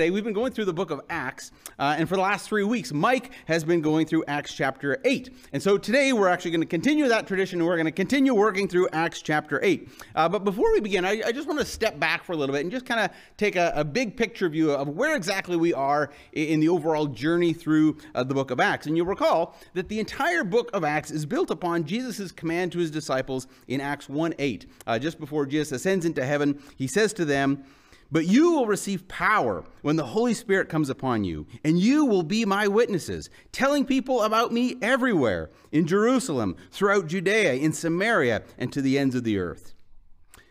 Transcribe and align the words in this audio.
Today, 0.00 0.10
we've 0.10 0.24
been 0.24 0.32
going 0.32 0.50
through 0.50 0.64
the 0.64 0.72
book 0.72 0.90
of 0.90 1.02
Acts, 1.10 1.52
uh, 1.78 1.94
and 1.98 2.08
for 2.08 2.16
the 2.16 2.22
last 2.22 2.48
three 2.48 2.64
weeks, 2.64 2.90
Mike 2.90 3.32
has 3.44 3.64
been 3.64 3.82
going 3.82 4.06
through 4.06 4.24
Acts 4.26 4.54
chapter 4.54 4.98
8. 5.04 5.28
And 5.52 5.62
so 5.62 5.76
today, 5.76 6.14
we're 6.14 6.28
actually 6.28 6.52
going 6.52 6.62
to 6.62 6.66
continue 6.66 7.06
that 7.08 7.26
tradition, 7.26 7.60
and 7.60 7.68
we're 7.68 7.76
going 7.76 7.84
to 7.84 7.92
continue 7.92 8.32
working 8.32 8.66
through 8.66 8.88
Acts 8.94 9.20
chapter 9.20 9.60
8. 9.62 9.90
Uh, 10.14 10.26
but 10.26 10.42
before 10.42 10.72
we 10.72 10.80
begin, 10.80 11.04
I, 11.04 11.20
I, 11.26 11.32
just 11.32 11.46
want 11.46 11.60
to 11.60 11.66
step 11.66 12.00
back 12.00 12.24
for 12.24 12.32
a 12.32 12.36
little 12.36 12.54
bit 12.54 12.62
and 12.62 12.70
just 12.70 12.86
kind 12.86 13.00
of 13.00 13.10
take 13.36 13.56
a, 13.56 13.74
a, 13.76 13.84
big 13.84 14.16
picture 14.16 14.48
view 14.48 14.70
of 14.70 14.88
where 14.88 15.14
exactly 15.14 15.58
we 15.58 15.74
are 15.74 16.10
in 16.32 16.60
the 16.60 16.70
overall 16.70 17.04
journey 17.04 17.52
through 17.52 17.98
uh, 18.14 18.24
the 18.24 18.32
book 18.32 18.50
of 18.50 18.58
Acts. 18.58 18.86
And 18.86 18.96
you'll 18.96 19.04
recall 19.04 19.54
that 19.74 19.90
the 19.90 20.00
entire 20.00 20.44
book 20.44 20.70
of 20.72 20.82
Acts 20.82 21.10
is 21.10 21.26
built 21.26 21.50
upon 21.50 21.84
Jesus' 21.84 22.32
command 22.32 22.72
to 22.72 22.78
his 22.78 22.90
disciples 22.90 23.48
in 23.68 23.82
Acts 23.82 24.08
1 24.08 24.34
8. 24.38 24.66
Uh, 24.86 24.98
just 24.98 25.20
before 25.20 25.44
Jesus 25.44 25.72
ascends 25.72 26.06
into 26.06 26.24
heaven, 26.24 26.58
he 26.78 26.86
says 26.86 27.12
to 27.12 27.26
them, 27.26 27.64
but 28.12 28.26
you 28.26 28.52
will 28.52 28.66
receive 28.66 29.08
power 29.08 29.64
when 29.82 29.96
the 29.96 30.06
Holy 30.06 30.34
Spirit 30.34 30.68
comes 30.68 30.90
upon 30.90 31.24
you, 31.24 31.46
and 31.64 31.78
you 31.78 32.04
will 32.04 32.22
be 32.22 32.44
my 32.44 32.68
witnesses, 32.68 33.30
telling 33.52 33.84
people 33.84 34.22
about 34.22 34.52
me 34.52 34.76
everywhere 34.82 35.50
in 35.72 35.86
Jerusalem, 35.86 36.56
throughout 36.70 37.06
Judea, 37.06 37.54
in 37.54 37.72
Samaria, 37.72 38.42
and 38.58 38.72
to 38.72 38.82
the 38.82 38.98
ends 38.98 39.14
of 39.14 39.24
the 39.24 39.38
earth. 39.38 39.74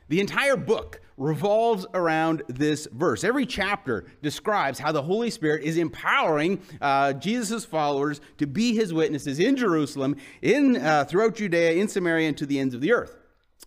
The 0.07 0.19
entire 0.19 0.57
book 0.57 1.01
revolves 1.17 1.85
around 1.93 2.41
this 2.47 2.87
verse. 2.93 3.23
Every 3.23 3.45
chapter 3.45 4.05
describes 4.23 4.79
how 4.79 4.91
the 4.91 5.01
Holy 5.01 5.29
Spirit 5.29 5.63
is 5.63 5.77
empowering 5.77 6.61
uh, 6.81 7.13
Jesus' 7.13 7.65
followers 7.65 8.21
to 8.37 8.47
be 8.47 8.73
his 8.73 8.93
witnesses 8.93 9.37
in 9.37 9.55
Jerusalem, 9.57 10.15
in 10.41 10.77
uh, 10.77 11.03
throughout 11.03 11.35
Judea, 11.35 11.73
in 11.73 11.89
Samaria, 11.89 12.29
and 12.29 12.37
to 12.37 12.45
the 12.45 12.57
ends 12.57 12.73
of 12.73 12.81
the 12.81 12.93
earth. 12.93 13.18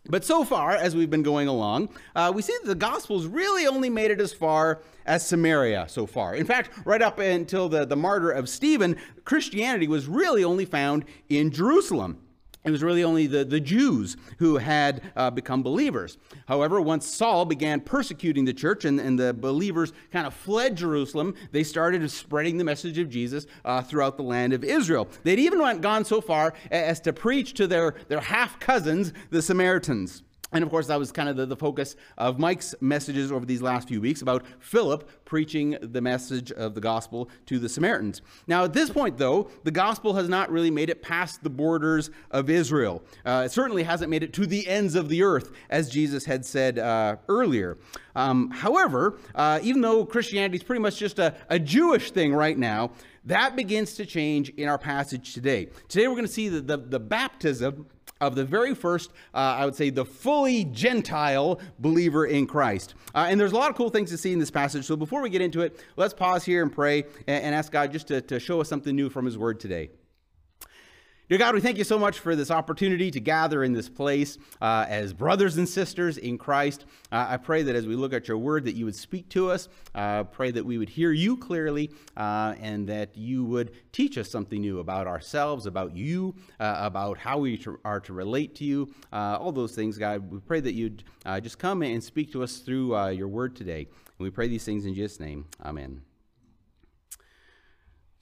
But 0.09 0.25
so 0.25 0.45
far, 0.45 0.73
as 0.73 0.97
we've 0.97 1.11
been 1.11 1.23
going 1.23 1.47
along, 1.47 1.91
uh, 2.17 2.33
we 2.35 2.43
see 2.43 2.57
that 2.61 2.69
the 2.69 2.75
Gospels 2.75 3.27
really 3.27 3.67
only 3.67 3.89
made 3.89 4.11
it 4.11 4.21
as 4.21 4.33
far 4.33 4.83
as 5.07 5.25
Samaria 5.27 5.87
so 5.89 6.07
far. 6.07 6.35
In 6.35 6.45
fact, 6.45 6.71
right 6.85 7.01
up 7.01 7.19
until 7.19 7.69
the, 7.69 7.85
the 7.85 7.97
martyr 7.97 8.31
of 8.31 8.49
Stephen, 8.49 8.97
Christianity 9.25 9.87
was 9.87 10.07
really 10.07 10.43
only 10.43 10.65
found 10.65 11.05
in 11.29 11.53
Jerusalem. 11.53 12.19
It 12.65 12.71
was 12.71 12.83
really 12.83 13.03
only 13.03 13.27
the, 13.27 13.45
the 13.45 13.59
Jews 13.59 14.17
who 14.39 14.59
had 14.59 15.03
uh, 15.17 15.31
become 15.31 15.65
believers. 15.65 16.17
However, 16.47 16.81
once 16.81 17.07
Saul 17.07 17.45
began 17.45 17.81
persecuting 17.81 18.45
the 18.45 18.53
church 18.53 18.85
and, 18.85 19.01
and 19.01 19.19
the 19.19 19.35
believers 19.35 19.93
kind 20.13 20.27
of 20.27 20.35
fled 20.35 20.77
Jerusalem, 20.77 21.35
they 21.51 21.65
started 21.65 22.09
spreading 22.11 22.59
the 22.59 22.65
message 22.65 22.99
of 22.99 23.11
Jesus 23.11 23.47
uh, 23.65 23.83
throughout 23.83 24.17
the 24.17 24.23
land 24.23 24.53
of 24.53 24.63
Israel. 24.63 25.09
They'd 25.25 25.41
even 25.41 25.59
went, 25.59 25.81
gone 25.81 26.05
so 26.05 26.21
far 26.21 26.55
as 26.71 27.01
to 27.01 27.13
preach 27.13 27.55
to 27.55 27.67
their, 27.67 27.97
their 28.09 28.21
half 28.21 28.61
cousins, 28.61 29.13
the 29.31 29.43
Samaritans. 29.43 30.23
And 30.53 30.63
of 30.63 30.71
course, 30.71 30.87
that 30.89 30.99
was 30.99 31.11
kind 31.11 31.29
of 31.29 31.37
the, 31.37 31.47
the, 31.47 31.57
focus 31.57 31.97
of 32.19 32.39
Mike's 32.39 32.75
messages 32.81 33.33
over 33.33 33.47
these 33.47 33.63
last 33.63 33.89
few 33.89 34.01
weeks 34.01 34.21
about 34.21 34.45
Philip 34.59 35.09
preaching 35.25 35.77
the 35.81 36.01
message 36.01 36.53
of 36.53 36.75
the 36.75 36.81
gospel 36.81 37.31
to 37.47 37.59
the 37.59 37.69
Samaritans. 37.69 38.21
Now, 38.47 38.65
at 38.65 38.73
this 38.73 38.91
point, 38.91 39.17
though, 39.17 39.51
the 39.65 39.71
gospel 39.71 40.15
has 40.15 40.29
not 40.29 40.51
really 40.51 40.71
made 40.71 40.91
it 40.91 41.03
past 41.03 41.43
the 41.43 41.51
borders 41.51 42.11
of 42.31 42.51
Israel. 42.51 43.03
Uh, 43.25 43.45
it 43.47 43.53
certainly 43.53 43.83
hasn't 43.83 44.11
made 44.11 44.23
it 44.23 44.33
to 44.35 44.47
the 44.47 44.67
ends 44.69 44.95
of 44.95 45.09
the 45.09 45.23
earth, 45.23 45.53
as 45.71 45.89
Jesus 45.89 46.25
had 46.25 46.45
said 46.45 46.79
uh, 46.79 47.17
earlier. 47.29 47.79
Um, 48.15 48.51
however, 48.51 49.19
uh, 49.35 49.61
even 49.63 49.81
though 49.81 50.05
Christianity 50.05 50.57
is 50.57 50.63
pretty 50.63 50.83
much 50.83 50.99
just 50.99 51.19
a, 51.19 51.35
a 51.49 51.59
Jewish 51.59 52.11
thing 52.11 52.35
right 52.35 52.59
now, 52.59 52.91
that 53.25 53.55
begins 53.55 53.95
to 53.95 54.07
change 54.07 54.51
in 54.51 54.69
our 54.69 54.79
passage 54.79 55.33
today. 55.33 55.69
Today, 55.89 56.09
we're 56.09 56.15
going 56.15 56.27
to 56.27 56.33
see 56.33 56.49
the, 56.49 56.61
the, 56.61 56.77
the 56.77 57.01
baptism 57.01 57.87
of 58.23 58.37
the 58.37 58.45
very 58.45 58.75
first, 58.75 59.11
uh, 59.35 59.39
I 59.39 59.65
would 59.65 59.75
say, 59.75 59.91
the 59.91 60.05
fully 60.05 60.65
Gentile 60.65 61.61
believer 61.81 62.25
in 62.25 62.47
Christ. 62.47 62.95
Uh, 63.15 63.27
and 63.29 63.39
there's 63.39 63.53
a 63.53 63.57
lot 63.57 63.69
of 63.69 63.77
cool 63.77 63.91
things 63.91 64.11
to 64.11 64.17
see 64.17 64.33
in 64.33 64.39
this 64.39 64.51
passage. 64.51 64.85
So 64.85 64.97
before 64.97 65.21
we 65.21 65.29
get 65.29 65.43
into 65.43 65.61
it, 65.61 65.85
let's 65.97 66.15
pause 66.15 66.45
here 66.45 66.63
and 66.63 66.73
pray 66.73 67.03
and, 67.27 67.45
and 67.45 67.55
ask 67.55 67.73
God 67.73 67.93
just 67.93 68.07
to, 68.09 68.21
to 68.23 68.39
show 68.39 68.61
us 68.61 68.69
something 68.69 68.95
new 68.95 69.11
from 69.11 69.27
His 69.27 69.37
Word 69.37 69.59
today. 69.59 69.91
Dear 71.33 71.39
God, 71.39 71.55
we 71.55 71.63
thank 71.63 71.79
you 71.79 71.85
so 71.85 71.99
much 71.99 72.19
for 72.19 72.37
this 72.37 72.51
opportunity 72.51 73.11
to 73.11 73.19
gather 73.19 73.65
in 73.65 73.73
this 73.73 73.89
place 73.89 74.37
uh, 74.61 74.85
as 74.87 75.15
brothers 75.15 75.57
and 75.57 75.67
sisters 75.67 76.19
in 76.19 76.37
Christ. 76.37 76.85
Uh, 77.11 77.25
I 77.27 77.39
pray 77.39 77.63
that 77.63 77.75
as 77.75 77.87
we 77.87 77.97
look 77.97 78.13
at 78.13 78.29
your 78.29 78.37
word, 78.37 78.67
that 78.67 78.75
you 78.75 78.85
would 78.85 78.95
speak 78.95 79.31
to 79.31 79.51
us. 79.51 79.71
Uh, 79.95 80.25
pray 80.25 80.51
that 80.51 80.63
we 80.63 80.77
would 80.77 80.91
hear 80.91 81.11
you 81.11 81.39
clearly 81.39 81.91
uh, 82.19 82.55
and 82.61 82.87
that 82.89 83.17
you 83.17 83.45
would 83.45 83.73
teach 83.93 84.19
us 84.19 84.29
something 84.29 84.61
new 84.61 84.81
about 84.81 85.07
ourselves, 85.07 85.65
about 85.65 85.97
you, 85.97 86.35
uh, 86.61 86.75
about 86.81 87.17
how 87.17 87.39
we 87.39 87.59
are 87.83 88.01
to 88.01 88.13
relate 88.13 88.55
to 88.57 88.65
you, 88.67 88.93
uh, 89.11 89.39
all 89.41 89.53
those 89.53 89.75
things, 89.75 89.97
God. 89.97 90.31
We 90.31 90.39
pray 90.39 90.61
that 90.61 90.75
you'd 90.75 91.03
just 91.41 91.59
come 91.59 91.81
and 91.81 92.05
speak 92.05 92.31
to 92.33 92.43
us 92.43 92.59
through 92.59 93.09
your 93.09 93.29
word 93.29 93.57
today. 93.57 93.89
And 94.19 94.19
we 94.19 94.29
pray 94.29 94.49
these 94.49 94.67
things 94.67 94.85
in 94.85 94.93
Jesus' 94.93 95.19
name. 95.19 95.47
Amen. 95.65 96.03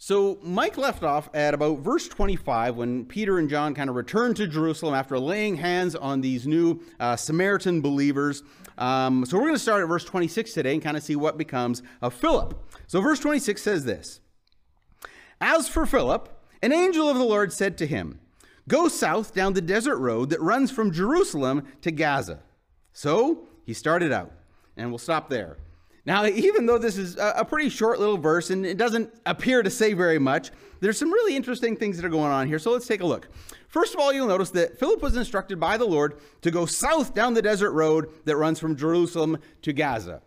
So 0.02 0.38
Mike 0.42 0.78
left 0.78 1.02
off 1.02 1.28
at 1.34 1.52
about 1.52 1.80
verse 1.80 2.08
25 2.08 2.76
when 2.76 3.04
Peter 3.04 3.38
and 3.38 3.50
John 3.50 3.74
kind 3.74 3.90
of 3.90 3.96
returned 3.96 4.34
to 4.36 4.46
Jerusalem 4.46 4.94
after 4.94 5.18
laying 5.18 5.56
hands 5.56 5.94
on 5.94 6.22
these 6.22 6.46
new 6.46 6.80
uh, 6.98 7.16
Samaritan 7.16 7.82
believers. 7.82 8.42
Um, 8.78 9.26
so 9.26 9.36
we're 9.36 9.42
going 9.42 9.56
to 9.56 9.58
start 9.58 9.82
at 9.82 9.88
verse 9.88 10.06
26 10.06 10.54
today 10.54 10.72
and 10.72 10.82
kind 10.82 10.96
of 10.96 11.02
see 11.02 11.16
what 11.16 11.36
becomes 11.36 11.82
of 12.00 12.14
Philip. 12.14 12.58
So 12.86 13.02
verse 13.02 13.20
26 13.20 13.60
says 13.60 13.84
this 13.84 14.20
As 15.38 15.68
for 15.68 15.84
Philip, 15.84 16.30
an 16.62 16.72
angel 16.72 17.06
of 17.06 17.18
the 17.18 17.24
Lord 17.24 17.52
said 17.52 17.76
to 17.76 17.86
him, 17.86 18.20
Go 18.68 18.88
south 18.88 19.34
down 19.34 19.52
the 19.52 19.60
desert 19.60 19.98
road 19.98 20.30
that 20.30 20.40
runs 20.40 20.70
from 20.70 20.92
Jerusalem 20.92 21.66
to 21.82 21.90
Gaza. 21.90 22.40
So 22.94 23.48
he 23.66 23.74
started 23.74 24.12
out, 24.12 24.32
and 24.78 24.88
we'll 24.90 24.98
stop 24.98 25.28
there. 25.28 25.58
Now, 26.06 26.24
even 26.24 26.66
though 26.66 26.78
this 26.78 26.96
is 26.96 27.16
a 27.18 27.44
pretty 27.44 27.68
short 27.68 28.00
little 28.00 28.16
verse 28.16 28.50
and 28.50 28.64
it 28.64 28.78
doesn't 28.78 29.12
appear 29.26 29.62
to 29.62 29.70
say 29.70 29.92
very 29.92 30.18
much, 30.18 30.50
there's 30.80 30.98
some 30.98 31.12
really 31.12 31.36
interesting 31.36 31.76
things 31.76 31.96
that 31.96 32.06
are 32.06 32.10
going 32.10 32.32
on 32.32 32.48
here. 32.48 32.58
So 32.58 32.72
let's 32.72 32.86
take 32.86 33.02
a 33.02 33.06
look. 33.06 33.28
First 33.68 33.94
of 33.94 34.00
all, 34.00 34.12
you'll 34.12 34.26
notice 34.26 34.50
that 34.50 34.78
Philip 34.78 35.02
was 35.02 35.14
instructed 35.14 35.60
by 35.60 35.76
the 35.76 35.84
Lord 35.84 36.18
to 36.40 36.50
go 36.50 36.66
south 36.66 37.14
down 37.14 37.34
the 37.34 37.42
desert 37.42 37.72
road 37.72 38.08
that 38.24 38.36
runs 38.36 38.58
from 38.58 38.76
Jerusalem 38.76 39.38
to 39.62 39.72
Gaza. 39.72 40.22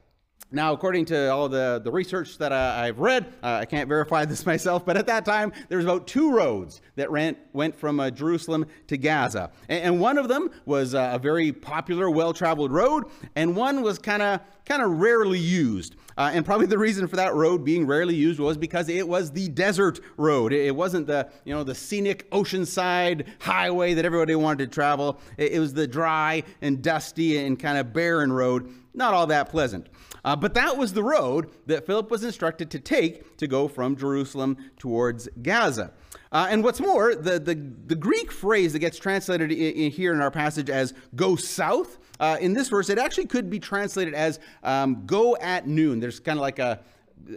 Now, 0.55 0.71
according 0.71 1.05
to 1.05 1.31
all 1.31 1.49
the, 1.49 1.81
the 1.83 1.91
research 1.91 2.37
that 2.37 2.53
I, 2.53 2.85
have 2.85 2.99
read, 2.99 3.25
uh, 3.41 3.57
I 3.61 3.65
can't 3.65 3.89
verify 3.89 4.23
this 4.33 4.45
myself, 4.45 4.85
but 4.85 4.95
at 4.95 5.07
that 5.07 5.25
time, 5.25 5.51
there 5.67 5.79
was 5.79 5.85
about 5.85 6.05
two 6.05 6.31
roads 6.31 6.79
that 6.95 7.09
ran, 7.09 7.35
went 7.53 7.75
from 7.75 7.99
uh, 7.99 8.11
Jerusalem 8.11 8.67
to 8.85 8.95
Gaza. 8.95 9.49
And, 9.67 9.83
and, 9.83 9.99
one 9.99 10.19
of 10.19 10.27
them 10.27 10.51
was 10.65 10.93
uh, 10.93 11.09
a 11.13 11.17
very 11.17 11.51
popular, 11.51 12.07
well-traveled 12.07 12.71
road, 12.71 13.05
and 13.35 13.55
one 13.55 13.81
was 13.81 13.97
kind 13.97 14.21
of 14.21 14.41
kind 14.65 14.81
of 14.81 14.91
rarely 14.91 15.39
used. 15.39 15.95
Uh, 16.17 16.31
and 16.33 16.45
probably 16.45 16.67
the 16.67 16.77
reason 16.77 17.07
for 17.07 17.15
that 17.15 17.33
road 17.33 17.65
being 17.65 17.85
rarely 17.85 18.15
used 18.15 18.39
was 18.39 18.57
because 18.57 18.87
it 18.87 19.07
was 19.07 19.31
the 19.31 19.49
desert 19.49 19.99
road. 20.17 20.53
It, 20.53 20.67
it 20.67 20.75
wasn't 20.75 21.07
the, 21.07 21.27
you 21.43 21.53
know, 21.53 21.63
the 21.63 21.75
scenic 21.75 22.29
oceanside 22.31 23.25
highway 23.39 23.93
that 23.95 24.05
everybody 24.05 24.35
wanted 24.35 24.69
to 24.69 24.73
travel. 24.73 25.19
It, 25.37 25.53
it 25.53 25.59
was 25.59 25.73
the 25.73 25.87
dry 25.87 26.43
and 26.61 26.81
dusty 26.81 27.37
and 27.37 27.59
kind 27.59 27.77
of 27.77 27.91
barren 27.91 28.31
road. 28.31 28.71
Not 28.93 29.13
all 29.13 29.27
that 29.27 29.49
pleasant. 29.49 29.87
Uh, 30.25 30.35
but 30.35 30.53
that 30.53 30.77
was 30.77 30.93
the 30.93 31.03
road 31.03 31.49
that 31.65 31.85
Philip 31.85 32.09
was 32.09 32.23
instructed 32.23 32.71
to 32.71 32.79
take 32.79 33.37
to 33.37 33.47
go 33.47 33.67
from 33.67 33.95
Jerusalem 33.95 34.57
towards 34.77 35.27
Gaza. 35.41 35.91
Uh, 36.31 36.47
and 36.49 36.63
what's 36.63 36.79
more, 36.79 37.13
the, 37.13 37.39
the, 37.39 37.55
the, 37.85 37.95
Greek 37.95 38.31
phrase 38.31 38.73
that 38.73 38.79
gets 38.79 38.97
translated 38.97 39.51
in, 39.51 39.73
in 39.73 39.91
here 39.91 40.13
in 40.13 40.21
our 40.21 40.31
passage 40.31 40.69
as 40.69 40.93
go 41.15 41.35
south, 41.35 41.99
uh, 42.19 42.37
in 42.39 42.53
this 42.53 42.69
verse, 42.69 42.89
it 42.89 42.97
actually 42.97 43.25
could 43.25 43.49
be 43.49 43.59
translated 43.59 44.13
as 44.13 44.39
um, 44.63 45.05
go 45.05 45.35
at 45.37 45.67
noon. 45.67 45.99
There's 45.99 46.19
kind 46.19 46.39
of 46.39 46.41
like 46.41 46.59
a, 46.59 46.79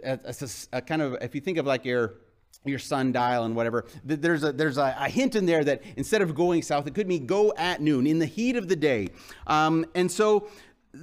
a, 0.03 0.19
a, 0.23 0.49
a 0.73 0.81
kind 0.81 1.01
of, 1.01 1.17
if 1.21 1.35
you 1.35 1.41
think 1.41 1.57
of 1.57 1.65
like 1.65 1.85
your, 1.85 2.15
your 2.65 2.79
sundial 2.79 3.43
and 3.43 3.55
whatever. 3.55 3.85
There's 4.03 4.43
a 4.43 4.51
there's 4.51 4.77
a, 4.77 4.95
a, 4.99 5.09
hint 5.09 5.35
in 5.35 5.45
there 5.45 5.63
that 5.63 5.81
instead 5.95 6.21
of 6.21 6.35
going 6.35 6.61
south, 6.61 6.87
it 6.87 6.95
could 6.95 7.07
mean 7.07 7.25
go 7.25 7.53
at 7.57 7.81
noon 7.81 8.07
in 8.07 8.19
the 8.19 8.25
heat 8.25 8.55
of 8.55 8.67
the 8.67 8.75
day. 8.75 9.09
Um, 9.45 9.85
and 9.95 10.11
so 10.11 10.49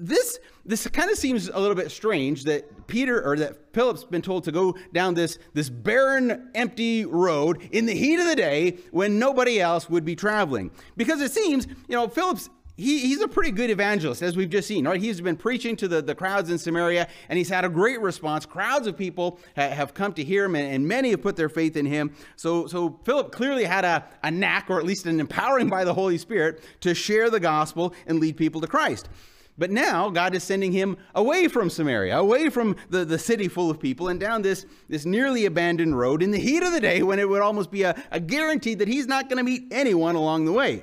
this 0.01 0.39
this 0.67 0.87
kind 0.89 1.11
of 1.11 1.19
seems 1.19 1.49
a 1.49 1.59
little 1.59 1.75
bit 1.75 1.91
strange 1.91 2.45
that 2.45 2.87
Peter 2.87 3.23
or 3.23 3.37
that 3.37 3.73
Philip's 3.75 4.05
been 4.05 4.23
told 4.23 4.45
to 4.45 4.53
go 4.53 4.77
down 4.93 5.15
this 5.15 5.39
this 5.53 5.69
barren, 5.69 6.51
empty 6.55 7.05
road 7.05 7.69
in 7.73 7.87
the 7.87 7.95
heat 7.95 8.19
of 8.19 8.27
the 8.27 8.37
day 8.37 8.79
when 8.91 9.19
nobody 9.19 9.61
else 9.61 9.91
would 9.91 10.05
be 10.05 10.17
traveling. 10.17 10.71
Because 10.97 11.21
it 11.21 11.33
seems, 11.33 11.67
you 11.67 11.97
know, 11.97 12.09
Philip's 12.09 12.49
he, 12.77 12.99
he's 12.99 13.21
a 13.21 13.29
pretty 13.29 13.53
good 13.53 13.71
evangelist, 13.71 14.21
as 14.21 14.37
we've 14.37 14.51
just 14.51 14.67
seen, 14.67 14.87
right? 14.87 15.01
He's 15.01 15.21
been 15.21 15.37
preaching 15.37 15.77
to 15.77 15.87
the, 15.87 16.03
the 16.03 16.15
crowds 16.15 16.51
in 16.51 16.59
Samaria, 16.59 17.07
and 17.29 17.39
he's 17.39 17.49
had 17.49 17.65
a 17.65 17.69
great 17.69 18.01
response. 18.01 18.47
Crowds 18.47 18.89
of 18.89 18.97
people 18.97 19.39
ha, 19.55 19.69
have 19.69 19.95
come 19.95 20.13
to 20.15 20.25
hear 20.25 20.45
him, 20.45 20.57
and, 20.57 20.75
and, 20.75 20.89
many 20.89 21.11
have 21.11 21.23
put 21.23 21.37
their 21.37 21.49
faith 21.49 21.77
in 21.77 21.87
him. 21.87 22.13
So, 22.35 22.67
so 22.67 22.99
Philip 23.05 23.31
clearly 23.31 23.65
had 23.65 23.85
a, 23.85 24.05
a 24.25 24.31
knack, 24.31 24.71
or 24.71 24.79
at 24.79 24.85
least 24.85 25.07
an 25.07 25.21
empowering 25.21 25.69
by 25.69 25.85
the 25.85 25.95
Holy 25.95 26.19
Spirit, 26.19 26.65
to 26.81 26.95
share 26.95 27.31
the 27.31 27.39
gospel 27.39 27.95
and 28.07 28.19
lead 28.19 28.37
people 28.37 28.61
to 28.61 28.67
Christ. 28.67 29.09
But 29.57 29.71
now 29.71 30.11
God 30.11 30.35
is 30.35 30.43
sending 30.43 30.73
him 30.73 30.97
away 31.15 31.47
from 31.47 31.71
Samaria, 31.71 32.19
away 32.19 32.51
from 32.51 32.75
the, 32.91 33.05
the 33.05 33.19
city 33.19 33.47
full 33.47 33.71
of 33.71 33.79
people, 33.79 34.09
and 34.09 34.19
down 34.19 34.43
this, 34.43 34.67
this 34.89 35.05
nearly 35.05 35.47
abandoned 35.47 35.97
road 35.97 36.23
in 36.23 36.33
the 36.33 36.39
heat 36.39 36.63
of 36.63 36.73
the 36.73 36.81
day 36.81 37.03
when 37.03 37.21
it 37.21 37.29
would 37.29 37.43
almost 37.43 37.71
be 37.71 37.83
a, 37.83 37.95
a 38.11 38.19
guarantee 38.19 38.75
that 38.75 38.89
he's 38.89 39.07
not 39.07 39.29
going 39.29 39.39
to 39.39 39.45
meet 39.45 39.69
anyone 39.71 40.17
along 40.17 40.45
the 40.45 40.53
way. 40.53 40.83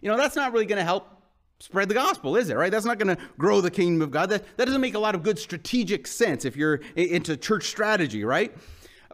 You 0.00 0.08
know, 0.08 0.16
that's 0.16 0.36
not 0.36 0.52
really 0.52 0.66
going 0.66 0.78
to 0.78 0.84
help 0.84 1.08
spread 1.58 1.88
the 1.88 1.94
gospel, 1.94 2.36
is 2.36 2.48
it? 2.48 2.54
Right? 2.54 2.70
That's 2.70 2.86
not 2.86 2.98
going 2.98 3.16
to 3.16 3.22
grow 3.36 3.60
the 3.60 3.70
kingdom 3.70 4.02
of 4.02 4.12
God. 4.12 4.30
That, 4.30 4.56
that 4.56 4.66
doesn't 4.66 4.80
make 4.80 4.94
a 4.94 4.98
lot 5.00 5.16
of 5.16 5.24
good 5.24 5.38
strategic 5.38 6.06
sense 6.06 6.44
if 6.44 6.56
you're 6.56 6.76
into 6.94 7.36
church 7.36 7.64
strategy, 7.64 8.24
right? 8.24 8.56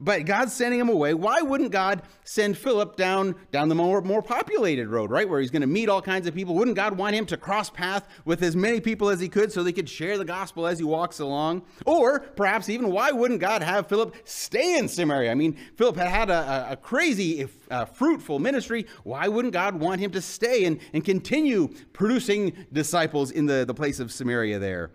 But 0.01 0.27
God's 0.27 0.53
sending 0.53 0.79
him 0.79 0.89
away. 0.89 1.15
Why 1.15 1.41
wouldn't 1.41 1.71
God 1.71 2.03
send 2.25 2.59
Philip 2.59 2.97
down 2.97 3.35
down 3.51 3.69
the 3.69 3.75
more, 3.75 4.03
more 4.03 4.23
populated 4.23 4.89
road, 4.89 5.11
right, 5.11 5.29
where 5.29 5.41
he's 5.41 5.51
going 5.51 5.63
to 5.63 5.67
meet 5.67 5.89
all 5.89 6.03
kinds 6.03 6.27
of 6.27 6.35
people? 6.35 6.55
Wouldn't 6.55 6.77
God 6.77 6.99
want 6.99 7.17
him 7.17 7.25
to 7.27 7.37
cross 7.37 7.71
path 7.71 8.07
with 8.25 8.43
as 8.43 8.55
many 8.55 8.81
people 8.81 9.09
as 9.09 9.21
he 9.21 9.29
could 9.29 9.51
so 9.51 9.63
they 9.63 9.73
could 9.73 9.89
share 9.89 10.19
the 10.19 10.25
gospel 10.25 10.67
as 10.67 10.79
he 10.79 10.85
walks 10.85 11.19
along? 11.19 11.63
Or 11.87 12.21
perhaps 12.21 12.69
even 12.69 12.91
why 12.91 13.11
wouldn't 13.11 13.41
God 13.41 13.63
have 13.63 13.89
Philip 13.89 14.15
stay 14.25 14.79
in 14.79 14.89
Samaria? 14.89 15.31
I 15.31 15.35
mean, 15.35 15.57
Philip 15.77 15.97
had 15.97 16.09
had 16.09 16.31
a, 16.31 16.73
a 16.73 16.77
crazy, 16.77 17.49
uh, 17.71 17.87
fruitful 17.87 18.39
ministry. 18.39 18.87
Why 19.05 19.29
wouldn't 19.29 19.55
God 19.55 19.81
want 19.81 20.01
him 20.01 20.11
to 20.11 20.21
stay 20.21 20.65
and, 20.67 20.79
and 20.93 21.05
continue 21.05 21.69
producing 21.95 22.67
disciples 22.71 23.31
in 23.31 23.47
the, 23.47 23.65
the 23.65 23.75
place 23.75 23.99
of 23.99 24.13
Samaria 24.13 24.59
there? 24.59 24.91